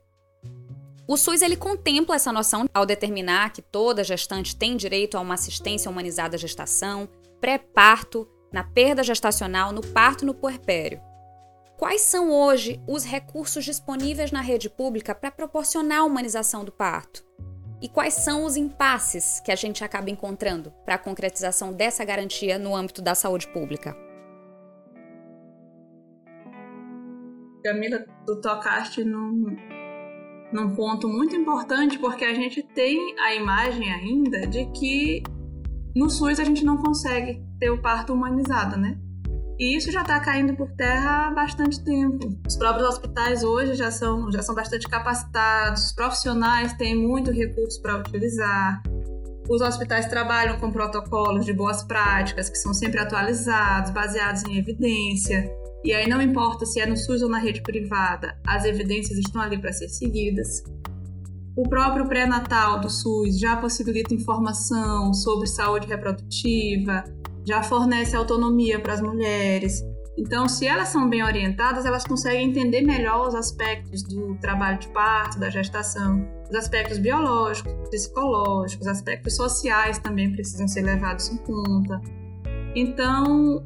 O 1.07 1.17
SUS 1.17 1.43
ele 1.43 1.55
contempla 1.55 2.15
essa 2.15 2.31
noção 2.31 2.65
ao 2.73 2.85
determinar 2.85 3.51
que 3.51 3.61
toda 3.61 4.03
gestante 4.03 4.55
tem 4.55 4.75
direito 4.75 5.15
a 5.15 5.21
uma 5.21 5.35
assistência 5.35 5.89
humanizada 5.89 6.35
à 6.35 6.39
gestação, 6.39 7.07
pré-parto, 7.39 8.27
na 8.51 8.63
perda 8.63 9.03
gestacional, 9.03 9.71
no 9.71 9.85
parto 9.85 10.23
e 10.23 10.25
no 10.25 10.33
puerpério. 10.33 10.99
Quais 11.77 12.01
são 12.01 12.31
hoje 12.31 12.81
os 12.87 13.03
recursos 13.03 13.63
disponíveis 13.63 14.31
na 14.31 14.41
rede 14.41 14.67
pública 14.67 15.13
para 15.13 15.29
proporcionar 15.29 15.99
a 15.99 16.03
humanização 16.05 16.65
do 16.65 16.71
parto? 16.71 17.23
E 17.79 17.87
quais 17.87 18.15
são 18.15 18.43
os 18.43 18.55
impasses 18.55 19.39
que 19.41 19.51
a 19.51 19.55
gente 19.55 19.83
acaba 19.83 20.09
encontrando 20.09 20.71
para 20.83 20.95
a 20.95 20.99
concretização 20.99 21.71
dessa 21.71 22.03
garantia 22.03 22.57
no 22.57 22.75
âmbito 22.75 23.01
da 23.01 23.13
saúde 23.13 23.47
pública? 23.49 23.95
Camila, 27.63 28.05
tu 28.25 28.39
tocaste 28.41 29.03
num, 29.03 29.55
num 30.55 30.73
ponto 30.73 31.07
muito 31.07 31.35
importante, 31.35 31.99
porque 31.99 32.23
a 32.23 32.33
gente 32.33 32.63
tem 32.63 33.19
a 33.19 33.35
imagem 33.35 33.91
ainda 33.91 34.47
de 34.47 34.65
que 34.67 35.21
no 35.93 36.09
SUS 36.09 36.39
a 36.39 36.43
gente 36.45 36.63
não 36.63 36.77
consegue 36.77 37.43
ter 37.59 37.69
o 37.69 37.81
parto 37.81 38.13
humanizado, 38.13 38.77
né? 38.77 38.97
E 39.59 39.77
isso 39.77 39.91
já 39.91 40.01
está 40.01 40.19
caindo 40.19 40.53
por 40.55 40.69
terra 40.71 41.27
há 41.27 41.31
bastante 41.31 41.81
tempo. 41.83 42.37
Os 42.45 42.57
próprios 42.57 42.87
hospitais 42.89 43.43
hoje 43.43 43.75
já 43.75 43.89
são, 43.89 44.29
já 44.31 44.41
são 44.41 44.53
bastante 44.53 44.87
capacitados, 44.87 45.85
os 45.85 45.91
profissionais 45.93 46.73
têm 46.73 46.95
muito 46.95 47.31
recurso 47.31 47.81
para 47.81 47.97
utilizar. 47.97 48.81
Os 49.47 49.61
hospitais 49.61 50.07
trabalham 50.07 50.57
com 50.59 50.71
protocolos 50.71 51.45
de 51.45 51.53
boas 51.53 51.83
práticas 51.83 52.49
que 52.49 52.57
são 52.57 52.73
sempre 52.73 52.99
atualizados, 52.99 53.91
baseados 53.91 54.43
em 54.43 54.57
evidência. 54.57 55.49
E 55.85 55.93
aí 55.93 56.09
não 56.09 56.19
importa 56.19 56.65
se 56.65 56.79
é 56.79 56.85
no 56.87 56.97
SUS 56.97 57.21
ou 57.21 57.29
na 57.29 57.37
rede 57.37 57.61
privada, 57.61 58.35
as 58.47 58.65
evidências 58.65 59.19
estão 59.19 59.39
ali 59.39 59.55
para 59.55 59.71
ser 59.71 59.87
seguidas. 59.87 60.63
O 61.55 61.69
próprio 61.69 62.07
pré-natal 62.07 62.81
do 62.81 62.89
SUS 62.89 63.39
já 63.39 63.55
possibilita 63.55 64.11
informação 64.11 65.13
sobre 65.13 65.45
saúde 65.45 65.85
reprodutiva, 65.85 67.03
já 67.47 67.61
fornece 67.61 68.15
autonomia 68.15 68.79
para 68.79 68.93
as 68.93 69.01
mulheres. 69.01 69.83
Então, 70.17 70.49
se 70.49 70.65
elas 70.65 70.87
são 70.87 71.07
bem 71.07 71.23
orientadas, 71.23 71.85
elas 71.85 72.03
conseguem 72.03 72.49
entender 72.49 72.81
melhor 72.81 73.27
os 73.27 73.35
aspectos 73.35 74.01
do 74.01 74.33
trabalho 74.39 74.79
de 74.79 74.87
parto, 74.87 75.39
da 75.39 75.51
gestação, 75.51 76.27
os 76.49 76.55
aspectos 76.55 76.97
biológicos, 76.97 77.71
psicológicos, 77.89 78.87
aspectos 78.87 79.35
sociais 79.35 79.99
também 79.99 80.31
precisam 80.31 80.67
ser 80.67 80.81
levados 80.81 81.29
em 81.29 81.37
conta. 81.37 82.01
Então, 82.75 83.61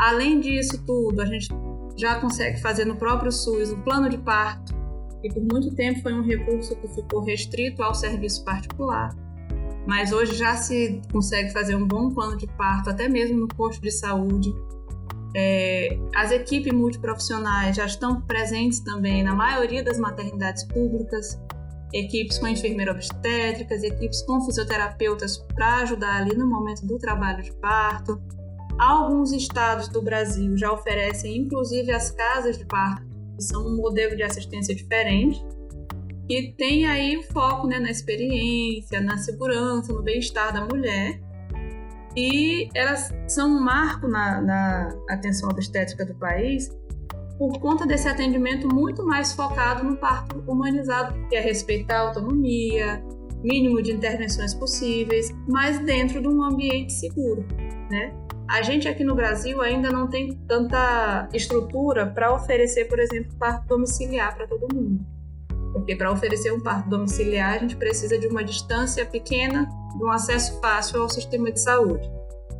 Além 0.00 0.40
disso 0.40 0.82
tudo, 0.86 1.20
a 1.20 1.26
gente 1.26 1.48
já 1.94 2.18
consegue 2.18 2.58
fazer 2.58 2.86
no 2.86 2.96
próprio 2.96 3.30
SUS 3.30 3.70
um 3.70 3.82
plano 3.82 4.08
de 4.08 4.16
parto, 4.16 4.74
que 5.20 5.28
por 5.28 5.42
muito 5.42 5.74
tempo 5.74 6.00
foi 6.00 6.14
um 6.14 6.22
recurso 6.22 6.74
que 6.76 6.88
ficou 6.88 7.22
restrito 7.22 7.82
ao 7.82 7.94
serviço 7.94 8.42
particular. 8.42 9.14
Mas 9.86 10.10
hoje 10.10 10.34
já 10.36 10.56
se 10.56 11.02
consegue 11.12 11.52
fazer 11.52 11.74
um 11.74 11.86
bom 11.86 12.08
plano 12.14 12.34
de 12.38 12.46
parto, 12.46 12.88
até 12.88 13.10
mesmo 13.10 13.40
no 13.40 13.48
posto 13.48 13.82
de 13.82 13.90
saúde. 13.90 14.50
É, 15.36 15.98
as 16.16 16.32
equipes 16.32 16.72
multiprofissionais 16.72 17.76
já 17.76 17.84
estão 17.84 18.22
presentes 18.22 18.80
também 18.80 19.22
na 19.22 19.34
maioria 19.34 19.84
das 19.84 19.98
maternidades 19.98 20.64
públicas, 20.64 21.38
equipes 21.92 22.38
com 22.38 22.48
enfermeiras 22.48 22.94
obstétricas, 22.94 23.82
equipes 23.82 24.22
com 24.22 24.40
fisioterapeutas 24.46 25.36
para 25.54 25.82
ajudar 25.82 26.22
ali 26.22 26.34
no 26.34 26.48
momento 26.48 26.86
do 26.86 26.98
trabalho 26.98 27.42
de 27.42 27.52
parto. 27.52 28.18
Alguns 28.80 29.30
estados 29.32 29.88
do 29.88 30.00
Brasil 30.00 30.56
já 30.56 30.72
oferecem, 30.72 31.36
inclusive, 31.36 31.92
as 31.92 32.10
casas 32.12 32.56
de 32.56 32.64
parto, 32.64 33.06
que 33.36 33.44
são 33.44 33.66
um 33.66 33.76
modelo 33.76 34.16
de 34.16 34.22
assistência 34.22 34.74
diferente, 34.74 35.44
que 36.26 36.54
tem 36.56 36.86
aí 36.86 37.18
o 37.18 37.22
foco 37.24 37.66
né, 37.66 37.78
na 37.78 37.90
experiência, 37.90 38.98
na 39.02 39.18
segurança, 39.18 39.92
no 39.92 40.02
bem-estar 40.02 40.54
da 40.54 40.64
mulher. 40.64 41.20
E 42.16 42.70
elas 42.74 43.12
são 43.28 43.50
um 43.50 43.60
marco 43.60 44.08
na, 44.08 44.40
na 44.40 44.88
atenção 45.10 45.50
obstétrica 45.50 46.06
do 46.06 46.14
país 46.14 46.74
por 47.36 47.60
conta 47.60 47.86
desse 47.86 48.08
atendimento 48.08 48.66
muito 48.66 49.04
mais 49.04 49.34
focado 49.34 49.84
no 49.84 49.98
parto 49.98 50.42
humanizado, 50.50 51.14
que 51.28 51.36
é 51.36 51.40
respeitar 51.40 51.98
a 51.98 52.08
autonomia, 52.08 53.04
mínimo 53.42 53.82
de 53.82 53.92
intervenções 53.92 54.54
possíveis, 54.54 55.30
mas 55.46 55.78
dentro 55.80 56.22
de 56.22 56.28
um 56.28 56.42
ambiente 56.42 56.94
seguro, 56.94 57.46
né? 57.90 58.14
A 58.50 58.62
gente 58.62 58.88
aqui 58.88 59.04
no 59.04 59.14
Brasil 59.14 59.62
ainda 59.62 59.92
não 59.92 60.08
tem 60.08 60.34
tanta 60.48 61.28
estrutura 61.32 62.04
para 62.04 62.34
oferecer, 62.34 62.86
por 62.86 62.98
exemplo, 62.98 63.32
parto 63.38 63.68
domiciliar 63.68 64.34
para 64.34 64.44
todo 64.48 64.74
mundo. 64.74 65.06
Porque 65.72 65.94
para 65.94 66.10
oferecer 66.10 66.52
um 66.52 66.58
parto 66.58 66.90
domiciliar, 66.90 67.54
a 67.54 67.58
gente 67.58 67.76
precisa 67.76 68.18
de 68.18 68.26
uma 68.26 68.42
distância 68.42 69.06
pequena, 69.06 69.68
de 69.96 70.02
um 70.02 70.10
acesso 70.10 70.60
fácil 70.60 71.00
ao 71.00 71.08
sistema 71.08 71.52
de 71.52 71.60
saúde. 71.60 72.10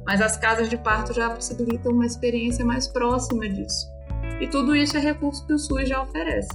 Mas 0.06 0.20
as 0.20 0.36
casas 0.36 0.68
de 0.68 0.76
parto 0.76 1.12
já 1.12 1.28
possibilitam 1.28 1.90
uma 1.90 2.06
experiência 2.06 2.64
mais 2.64 2.86
próxima 2.86 3.48
disso. 3.48 3.88
E 4.40 4.46
tudo 4.46 4.76
isso 4.76 4.96
é 4.96 5.00
recurso 5.00 5.44
que 5.44 5.54
o 5.54 5.58
SUS 5.58 5.88
já 5.88 6.00
oferece. 6.00 6.50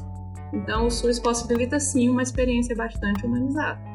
Então, 0.54 0.88
o 0.88 0.90
SUS 0.90 1.20
possibilita 1.20 1.78
sim 1.78 2.08
uma 2.08 2.24
experiência 2.24 2.74
bastante 2.74 3.26
humanizada. 3.26 3.95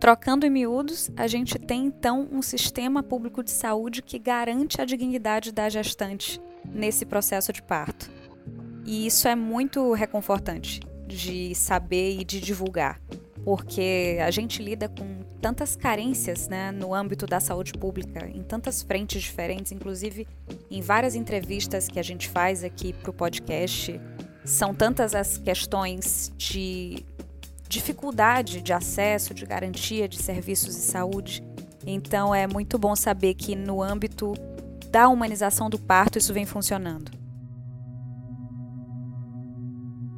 Trocando 0.00 0.46
em 0.46 0.50
miúdos, 0.50 1.10
a 1.14 1.26
gente 1.26 1.58
tem 1.58 1.84
então 1.84 2.26
um 2.32 2.40
sistema 2.40 3.02
público 3.02 3.44
de 3.44 3.50
saúde 3.50 4.00
que 4.00 4.18
garante 4.18 4.80
a 4.80 4.86
dignidade 4.86 5.52
da 5.52 5.68
gestante 5.68 6.40
nesse 6.64 7.04
processo 7.04 7.52
de 7.52 7.62
parto. 7.62 8.10
E 8.86 9.06
isso 9.06 9.28
é 9.28 9.34
muito 9.34 9.92
reconfortante 9.92 10.80
de 11.06 11.54
saber 11.54 12.18
e 12.18 12.24
de 12.24 12.40
divulgar, 12.40 12.98
porque 13.44 14.16
a 14.24 14.30
gente 14.30 14.62
lida 14.62 14.88
com 14.88 15.20
tantas 15.42 15.76
carências 15.76 16.48
né, 16.48 16.72
no 16.72 16.94
âmbito 16.94 17.26
da 17.26 17.38
saúde 17.38 17.74
pública, 17.74 18.26
em 18.26 18.42
tantas 18.42 18.82
frentes 18.82 19.20
diferentes, 19.20 19.70
inclusive 19.70 20.26
em 20.70 20.80
várias 20.80 21.14
entrevistas 21.14 21.88
que 21.88 21.98
a 21.98 22.02
gente 22.02 22.26
faz 22.26 22.64
aqui 22.64 22.94
para 22.94 23.10
o 23.10 23.12
podcast. 23.12 24.00
São 24.46 24.74
tantas 24.74 25.14
as 25.14 25.36
questões 25.36 26.32
de 26.38 27.04
dificuldade 27.70 28.60
de 28.60 28.72
acesso, 28.72 29.32
de 29.32 29.46
garantia 29.46 30.08
de 30.08 30.20
serviços 30.20 30.74
de 30.74 30.82
saúde. 30.82 31.40
Então 31.86 32.34
é 32.34 32.44
muito 32.44 32.76
bom 32.76 32.96
saber 32.96 33.34
que 33.34 33.54
no 33.54 33.80
âmbito 33.80 34.34
da 34.90 35.08
humanização 35.08 35.70
do 35.70 35.78
parto 35.78 36.18
isso 36.18 36.34
vem 36.34 36.44
funcionando. 36.44 37.12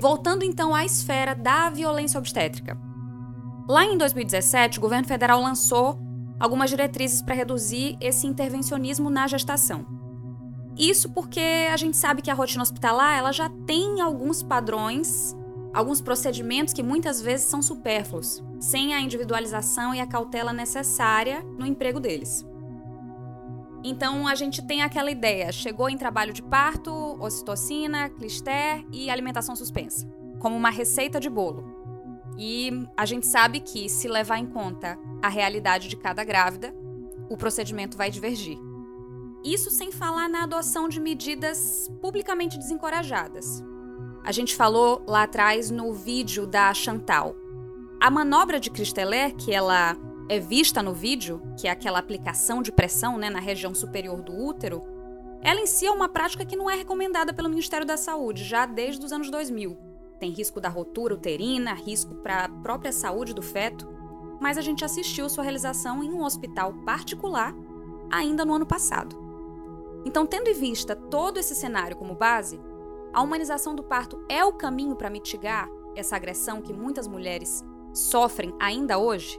Voltando 0.00 0.44
então 0.44 0.74
à 0.74 0.82
esfera 0.82 1.34
da 1.34 1.68
violência 1.68 2.18
obstétrica. 2.18 2.76
Lá 3.68 3.84
em 3.84 3.98
2017, 3.98 4.78
o 4.78 4.80
governo 4.80 5.06
federal 5.06 5.40
lançou 5.40 6.00
algumas 6.40 6.70
diretrizes 6.70 7.20
para 7.20 7.34
reduzir 7.34 7.98
esse 8.00 8.26
intervencionismo 8.26 9.10
na 9.10 9.28
gestação. 9.28 9.86
Isso 10.74 11.10
porque 11.10 11.68
a 11.70 11.76
gente 11.76 11.98
sabe 11.98 12.22
que 12.22 12.30
a 12.30 12.34
rotina 12.34 12.62
hospitalar 12.62 13.18
ela 13.18 13.30
já 13.30 13.50
tem 13.66 14.00
alguns 14.00 14.42
padrões 14.42 15.36
alguns 15.72 16.00
procedimentos 16.00 16.74
que 16.74 16.82
muitas 16.82 17.20
vezes 17.20 17.46
são 17.46 17.62
supérfluos, 17.62 18.42
sem 18.60 18.94
a 18.94 19.00
individualização 19.00 19.94
e 19.94 20.00
a 20.00 20.06
cautela 20.06 20.52
necessária 20.52 21.42
no 21.58 21.66
emprego 21.66 21.98
deles. 21.98 22.44
Então 23.84 24.28
a 24.28 24.34
gente 24.34 24.62
tem 24.62 24.82
aquela 24.82 25.10
ideia: 25.10 25.50
chegou 25.50 25.88
em 25.88 25.96
trabalho 25.96 26.32
de 26.32 26.42
parto, 26.42 26.92
ocitocina, 27.20 28.10
clister 28.10 28.84
e 28.92 29.10
alimentação 29.10 29.56
suspensa, 29.56 30.06
como 30.38 30.56
uma 30.56 30.70
receita 30.70 31.18
de 31.18 31.28
bolo. 31.28 31.64
E 32.38 32.70
a 32.96 33.04
gente 33.04 33.26
sabe 33.26 33.60
que, 33.60 33.88
se 33.88 34.08
levar 34.08 34.38
em 34.38 34.46
conta 34.46 34.98
a 35.22 35.28
realidade 35.28 35.88
de 35.88 35.96
cada 35.96 36.24
grávida, 36.24 36.74
o 37.28 37.36
procedimento 37.36 37.96
vai 37.96 38.10
divergir. 38.10 38.58
Isso 39.44 39.70
sem 39.70 39.90
falar 39.90 40.28
na 40.28 40.44
adoção 40.44 40.88
de 40.88 41.00
medidas 41.00 41.90
publicamente 42.00 42.56
desencorajadas, 42.56 43.62
a 44.24 44.30
gente 44.30 44.54
falou 44.54 45.02
lá 45.06 45.24
atrás 45.24 45.70
no 45.70 45.92
vídeo 45.92 46.46
da 46.46 46.72
Chantal. 46.72 47.34
A 48.00 48.10
manobra 48.10 48.60
de 48.60 48.70
Cristeler, 48.70 49.34
que 49.34 49.52
ela 49.52 49.96
é 50.28 50.38
vista 50.38 50.82
no 50.82 50.94
vídeo, 50.94 51.42
que 51.58 51.66
é 51.66 51.70
aquela 51.70 51.98
aplicação 51.98 52.62
de 52.62 52.70
pressão 52.70 53.18
né, 53.18 53.28
na 53.28 53.40
região 53.40 53.74
superior 53.74 54.22
do 54.22 54.32
útero, 54.32 54.82
ela 55.42 55.60
em 55.60 55.66
si 55.66 55.86
é 55.86 55.90
uma 55.90 56.08
prática 56.08 56.44
que 56.44 56.54
não 56.54 56.70
é 56.70 56.76
recomendada 56.76 57.34
pelo 57.34 57.48
Ministério 57.48 57.86
da 57.86 57.96
Saúde 57.96 58.44
já 58.44 58.64
desde 58.64 59.04
os 59.04 59.12
anos 59.12 59.28
2000. 59.28 59.76
Tem 60.20 60.30
risco 60.30 60.60
da 60.60 60.68
rotura 60.68 61.14
uterina, 61.14 61.74
risco 61.74 62.14
para 62.14 62.44
a 62.44 62.48
própria 62.48 62.92
saúde 62.92 63.34
do 63.34 63.42
feto, 63.42 63.88
mas 64.40 64.56
a 64.56 64.60
gente 64.60 64.84
assistiu 64.84 65.28
sua 65.28 65.42
realização 65.42 66.02
em 66.02 66.12
um 66.12 66.22
hospital 66.22 66.72
particular 66.84 67.52
ainda 68.08 68.44
no 68.44 68.54
ano 68.54 68.66
passado. 68.66 69.20
Então, 70.04 70.24
tendo 70.26 70.48
em 70.48 70.54
vista 70.54 70.94
todo 70.94 71.38
esse 71.38 71.56
cenário 71.56 71.96
como 71.96 72.14
base, 72.14 72.60
a 73.12 73.20
humanização 73.20 73.74
do 73.74 73.82
parto 73.82 74.24
é 74.28 74.42
o 74.42 74.54
caminho 74.54 74.96
para 74.96 75.10
mitigar 75.10 75.68
essa 75.94 76.16
agressão 76.16 76.62
que 76.62 76.72
muitas 76.72 77.06
mulheres 77.06 77.62
sofrem 77.92 78.54
ainda 78.58 78.98
hoje? 78.98 79.38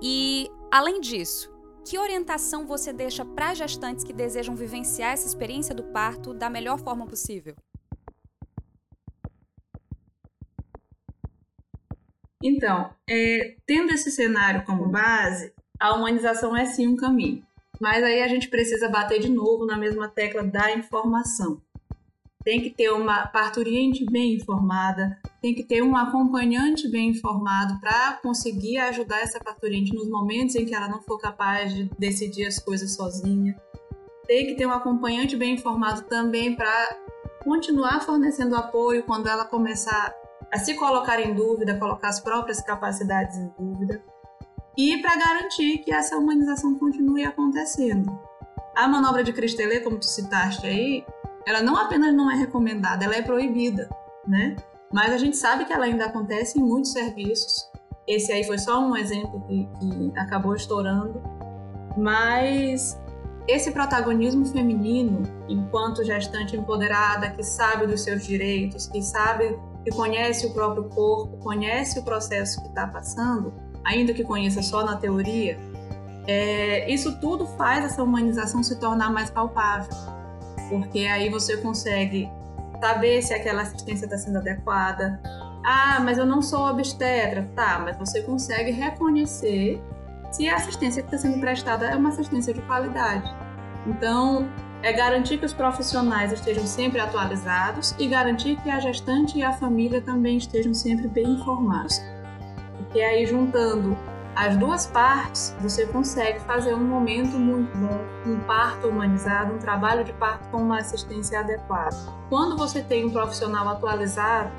E, 0.00 0.48
além 0.70 1.00
disso, 1.00 1.52
que 1.84 1.98
orientação 1.98 2.64
você 2.64 2.92
deixa 2.92 3.24
para 3.24 3.54
gestantes 3.54 4.04
que 4.04 4.12
desejam 4.12 4.54
vivenciar 4.54 5.12
essa 5.12 5.26
experiência 5.26 5.74
do 5.74 5.82
parto 5.84 6.32
da 6.32 6.48
melhor 6.48 6.78
forma 6.78 7.06
possível? 7.06 7.56
Então, 12.40 12.94
é, 13.10 13.56
tendo 13.66 13.92
esse 13.92 14.12
cenário 14.12 14.64
como 14.64 14.88
base, 14.88 15.52
a 15.80 15.92
humanização 15.92 16.56
é 16.56 16.66
sim 16.66 16.86
um 16.86 16.94
caminho. 16.94 17.44
Mas 17.80 18.04
aí 18.04 18.22
a 18.22 18.28
gente 18.28 18.48
precisa 18.48 18.88
bater 18.88 19.18
de 19.18 19.28
novo 19.28 19.66
na 19.66 19.76
mesma 19.76 20.08
tecla 20.08 20.44
da 20.44 20.72
informação 20.72 21.60
tem 22.44 22.60
que 22.60 22.70
ter 22.70 22.90
uma 22.90 23.26
parturiente 23.26 24.04
bem 24.10 24.34
informada, 24.34 25.18
tem 25.42 25.54
que 25.54 25.62
ter 25.62 25.82
um 25.82 25.96
acompanhante 25.96 26.88
bem 26.88 27.10
informado 27.10 27.78
para 27.80 28.14
conseguir 28.22 28.78
ajudar 28.78 29.20
essa 29.20 29.40
parturiente 29.40 29.94
nos 29.94 30.08
momentos 30.08 30.54
em 30.54 30.64
que 30.64 30.74
ela 30.74 30.88
não 30.88 31.02
for 31.02 31.18
capaz 31.18 31.74
de 31.74 31.90
decidir 31.98 32.46
as 32.46 32.58
coisas 32.58 32.94
sozinha. 32.94 33.56
Tem 34.26 34.46
que 34.46 34.54
ter 34.54 34.66
um 34.66 34.72
acompanhante 34.72 35.36
bem 35.36 35.54
informado 35.54 36.02
também 36.02 36.54
para 36.54 36.96
continuar 37.42 38.00
fornecendo 38.00 38.54
apoio 38.56 39.02
quando 39.02 39.26
ela 39.26 39.44
começar 39.44 40.14
a 40.52 40.58
se 40.58 40.74
colocar 40.74 41.20
em 41.20 41.34
dúvida, 41.34 41.78
colocar 41.78 42.08
as 42.08 42.20
próprias 42.20 42.60
capacidades 42.60 43.36
em 43.36 43.48
dúvida. 43.58 44.02
E 44.76 45.00
para 45.02 45.16
garantir 45.16 45.78
que 45.78 45.92
essa 45.92 46.16
humanização 46.16 46.78
continue 46.78 47.24
acontecendo. 47.24 48.18
A 48.76 48.86
manobra 48.86 49.24
de 49.24 49.32
Cristelê, 49.32 49.80
como 49.80 49.98
tu 49.98 50.06
citaste 50.06 50.66
aí, 50.66 51.04
ela 51.48 51.62
não 51.62 51.78
apenas 51.78 52.14
não 52.14 52.30
é 52.30 52.34
recomendada, 52.34 53.06
ela 53.06 53.16
é 53.16 53.22
proibida, 53.22 53.88
né? 54.26 54.54
Mas 54.92 55.14
a 55.14 55.16
gente 55.16 55.34
sabe 55.34 55.64
que 55.64 55.72
ela 55.72 55.86
ainda 55.86 56.04
acontece 56.04 56.58
em 56.58 56.62
muitos 56.62 56.92
serviços. 56.92 57.70
Esse 58.06 58.30
aí 58.30 58.44
foi 58.44 58.58
só 58.58 58.78
um 58.78 58.94
exemplo 58.94 59.40
que, 59.46 59.66
que 59.80 60.12
acabou 60.18 60.54
estourando. 60.54 61.22
Mas 61.96 63.00
esse 63.46 63.70
protagonismo 63.70 64.44
feminino, 64.44 65.22
enquanto 65.48 66.04
gestante 66.04 66.54
empoderada, 66.54 67.30
que 67.30 67.42
sabe 67.42 67.86
dos 67.86 68.02
seus 68.02 68.26
direitos, 68.26 68.86
que 68.86 69.00
sabe, 69.00 69.58
que 69.84 69.90
conhece 69.90 70.46
o 70.46 70.52
próprio 70.52 70.84
corpo, 70.90 71.38
conhece 71.38 71.98
o 71.98 72.02
processo 72.02 72.60
que 72.60 72.68
está 72.68 72.86
passando, 72.86 73.54
ainda 73.86 74.12
que 74.12 74.22
conheça 74.22 74.60
só 74.60 74.84
na 74.84 74.96
teoria, 74.96 75.58
é, 76.26 76.92
isso 76.92 77.18
tudo 77.20 77.46
faz 77.46 77.86
essa 77.86 78.02
humanização 78.02 78.62
se 78.62 78.78
tornar 78.78 79.10
mais 79.10 79.30
palpável 79.30 80.17
porque 80.68 81.00
aí 81.00 81.28
você 81.28 81.56
consegue 81.56 82.30
saber 82.80 83.22
se 83.22 83.34
aquela 83.34 83.62
assistência 83.62 84.04
está 84.04 84.16
sendo 84.16 84.38
adequada. 84.38 85.20
Ah, 85.64 86.00
mas 86.00 86.18
eu 86.18 86.26
não 86.26 86.40
sou 86.40 86.68
obstetra. 86.68 87.48
Tá, 87.54 87.80
mas 87.84 87.96
você 87.96 88.22
consegue 88.22 88.70
reconhecer 88.70 89.80
se 90.30 90.48
a 90.48 90.56
assistência 90.56 91.02
que 91.02 91.08
está 91.08 91.18
sendo 91.18 91.40
prestada 91.40 91.86
é 91.86 91.96
uma 91.96 92.10
assistência 92.10 92.52
de 92.52 92.60
qualidade. 92.62 93.34
Então, 93.86 94.48
é 94.82 94.92
garantir 94.92 95.38
que 95.38 95.46
os 95.46 95.52
profissionais 95.52 96.32
estejam 96.32 96.66
sempre 96.66 97.00
atualizados 97.00 97.94
e 97.98 98.06
garantir 98.06 98.56
que 98.62 98.70
a 98.70 98.78
gestante 98.78 99.38
e 99.38 99.42
a 99.42 99.52
família 99.52 100.00
também 100.00 100.36
estejam 100.36 100.72
sempre 100.74 101.08
bem 101.08 101.24
informados. 101.32 102.00
Porque 102.76 103.00
aí, 103.00 103.26
juntando 103.26 103.96
as 104.38 104.56
duas 104.56 104.86
partes, 104.86 105.52
você 105.60 105.84
consegue 105.84 106.38
fazer 106.38 106.72
um 106.72 106.84
momento 106.84 107.36
muito 107.36 107.76
bom, 107.76 107.98
um 108.24 108.38
parto 108.38 108.86
humanizado, 108.86 109.52
um 109.52 109.58
trabalho 109.58 110.04
de 110.04 110.12
parto 110.12 110.48
com 110.50 110.58
uma 110.58 110.78
assistência 110.78 111.40
adequada. 111.40 111.96
Quando 112.28 112.56
você 112.56 112.80
tem 112.80 113.04
um 113.04 113.10
profissional 113.10 113.68
atualizado, 113.68 114.52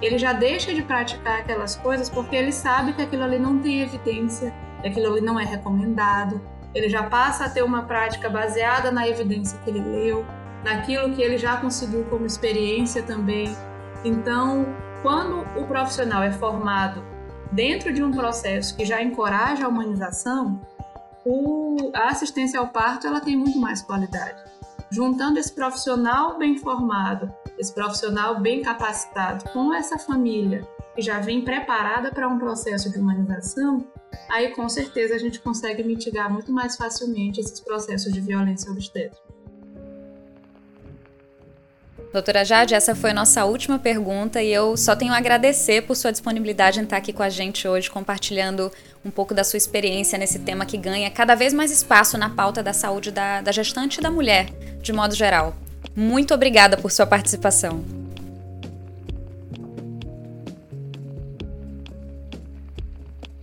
ele 0.00 0.16
já 0.16 0.32
deixa 0.32 0.72
de 0.72 0.80
praticar 0.80 1.40
aquelas 1.40 1.74
coisas 1.74 2.08
porque 2.08 2.36
ele 2.36 2.52
sabe 2.52 2.92
que 2.92 3.02
aquilo 3.02 3.24
ali 3.24 3.36
não 3.36 3.58
tem 3.58 3.82
evidência, 3.82 4.54
que 4.80 4.86
aquilo 4.86 5.14
ali 5.14 5.20
não 5.20 5.40
é 5.40 5.44
recomendado. 5.44 6.40
Ele 6.72 6.88
já 6.88 7.02
passa 7.02 7.46
a 7.46 7.50
ter 7.50 7.64
uma 7.64 7.82
prática 7.82 8.30
baseada 8.30 8.92
na 8.92 9.08
evidência 9.08 9.58
que 9.64 9.70
ele 9.70 9.80
leu, 9.80 10.24
naquilo 10.62 11.12
que 11.16 11.20
ele 11.20 11.36
já 11.36 11.56
conseguiu 11.56 12.04
como 12.04 12.26
experiência 12.26 13.02
também. 13.02 13.56
Então, 14.04 14.66
quando 15.02 15.40
o 15.60 15.66
profissional 15.66 16.22
é 16.22 16.30
formado 16.30 17.15
dentro 17.52 17.92
de 17.92 18.02
um 18.02 18.10
processo 18.10 18.76
que 18.76 18.84
já 18.84 19.02
encoraja 19.02 19.64
a 19.64 19.68
humanização, 19.68 20.60
o, 21.24 21.90
a 21.94 22.08
assistência 22.08 22.60
ao 22.60 22.68
parto 22.68 23.06
ela 23.06 23.20
tem 23.20 23.36
muito 23.36 23.58
mais 23.58 23.82
qualidade. 23.82 24.42
Juntando 24.90 25.38
esse 25.38 25.52
profissional 25.52 26.38
bem 26.38 26.56
formado, 26.56 27.32
esse 27.58 27.74
profissional 27.74 28.40
bem 28.40 28.62
capacitado 28.62 29.50
com 29.50 29.74
essa 29.74 29.98
família 29.98 30.66
que 30.94 31.02
já 31.02 31.18
vem 31.18 31.42
preparada 31.42 32.10
para 32.10 32.28
um 32.28 32.38
processo 32.38 32.90
de 32.90 32.98
humanização, 32.98 33.84
aí 34.30 34.50
com 34.54 34.68
certeza 34.68 35.14
a 35.14 35.18
gente 35.18 35.40
consegue 35.40 35.82
mitigar 35.82 36.32
muito 36.32 36.52
mais 36.52 36.76
facilmente 36.76 37.40
esses 37.40 37.60
processos 37.60 38.12
de 38.12 38.20
violência 38.20 38.70
obstétrica. 38.70 39.25
Doutora 42.16 42.46
Jade, 42.46 42.74
essa 42.74 42.94
foi 42.94 43.10
a 43.10 43.12
nossa 43.12 43.44
última 43.44 43.78
pergunta 43.78 44.42
e 44.42 44.50
eu 44.50 44.74
só 44.74 44.96
tenho 44.96 45.12
a 45.12 45.18
agradecer 45.18 45.82
por 45.82 45.94
sua 45.94 46.10
disponibilidade 46.10 46.80
em 46.80 46.82
estar 46.82 46.96
aqui 46.96 47.12
com 47.12 47.22
a 47.22 47.28
gente 47.28 47.68
hoje, 47.68 47.90
compartilhando 47.90 48.72
um 49.04 49.10
pouco 49.10 49.34
da 49.34 49.44
sua 49.44 49.58
experiência 49.58 50.18
nesse 50.18 50.38
tema 50.38 50.64
que 50.64 50.78
ganha 50.78 51.10
cada 51.10 51.34
vez 51.34 51.52
mais 51.52 51.70
espaço 51.70 52.16
na 52.16 52.30
pauta 52.30 52.62
da 52.62 52.72
saúde 52.72 53.10
da, 53.10 53.42
da 53.42 53.52
gestante 53.52 53.98
e 53.98 54.02
da 54.02 54.10
mulher, 54.10 54.48
de 54.80 54.94
modo 54.94 55.14
geral. 55.14 55.54
Muito 55.94 56.32
obrigada 56.32 56.78
por 56.78 56.90
sua 56.90 57.06
participação. 57.06 57.84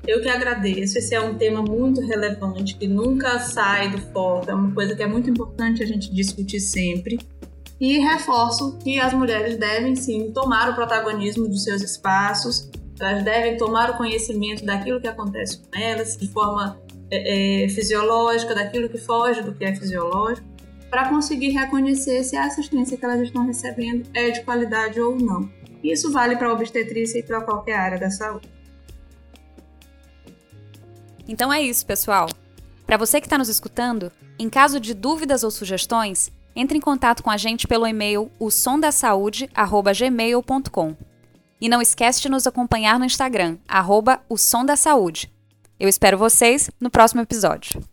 Eu 0.08 0.20
que 0.20 0.30
agradeço. 0.30 0.98
Esse 0.98 1.14
é 1.14 1.22
um 1.22 1.36
tema 1.36 1.62
muito 1.62 2.02
relevante, 2.02 2.76
que 2.76 2.88
nunca 2.88 3.38
sai 3.40 3.92
do 3.92 4.00
foco, 4.00 4.50
é 4.50 4.54
uma 4.56 4.74
coisa 4.74 4.96
que 4.96 5.04
é 5.04 5.08
muito 5.08 5.30
importante 5.30 5.84
a 5.84 5.86
gente 5.86 6.12
discutir 6.12 6.60
sempre. 6.60 7.20
E 7.80 8.00
reforço 8.00 8.78
que 8.78 9.00
as 9.00 9.14
mulheres 9.14 9.58
devem 9.58 9.96
sim 9.96 10.32
tomar 10.32 10.70
o 10.70 10.76
protagonismo 10.76 11.48
dos 11.48 11.64
seus 11.64 11.82
espaços, 11.82 12.70
elas 13.00 13.24
devem 13.24 13.58
tomar 13.58 13.90
o 13.90 13.98
conhecimento 13.98 14.64
daquilo 14.66 15.02
que 15.02 15.08
acontece 15.08 15.60
com 15.60 15.78
elas, 15.78 16.16
de 16.16 16.28
forma 16.28 16.80
é, 17.12 17.66
é, 17.66 17.70
fisiológica, 17.70 18.56
daquilo 18.56 18.88
que 18.88 18.98
foge 18.98 19.42
do 19.42 19.54
que 19.54 19.66
é 19.66 19.76
fisiológico, 19.76 20.48
para 20.90 21.10
conseguir 21.10 21.50
reconhecer 21.50 22.24
se 22.24 22.38
a 22.38 22.46
assistência 22.46 22.96
que 22.98 23.04
elas 23.04 23.22
estão 23.22 23.46
recebendo 23.46 24.08
é 24.14 24.30
de 24.30 24.42
qualidade 24.44 25.02
ou 25.02 25.16
não. 25.18 25.50
Isso 25.84 26.12
vale 26.12 26.36
para 26.38 26.48
a 26.50 26.54
obstetrícia 26.54 27.20
e 27.20 27.24
para 27.24 27.42
qualquer 27.42 27.76
área 27.76 28.00
da 28.00 28.10
saúde. 28.10 28.48
Então 31.28 31.52
é 31.52 31.62
isso, 31.62 31.86
pessoal. 31.86 32.30
Para 32.86 32.98
você 32.98 33.20
que 33.20 33.26
está 33.26 33.38
nos 33.38 33.50
escutando, 33.50 34.12
em 34.38 34.50
caso 34.50 34.80
de 34.80 34.94
dúvidas 34.94 35.44
ou 35.44 35.52
sugestões, 35.52 36.32
entre 36.56 36.78
em 36.78 36.82
contato 36.82 37.24
com 37.24 37.30
a 37.30 37.38
gente 37.38 37.68
pelo 37.68 37.88
e-mail 37.88 38.32
o. 40.40 40.96
E 41.60 41.70
não 41.70 41.82
esquece 41.82 42.22
de 42.22 42.30
nos 42.30 42.46
acompanhar 42.46 43.00
no 43.00 43.06
Instagram, 43.06 43.58
arroba 43.68 44.22
o. 44.28 44.38
Eu 45.80 45.88
espero 45.88 46.18
vocês 46.18 46.70
no 46.80 46.90
próximo 46.90 47.22
episódio. 47.22 47.93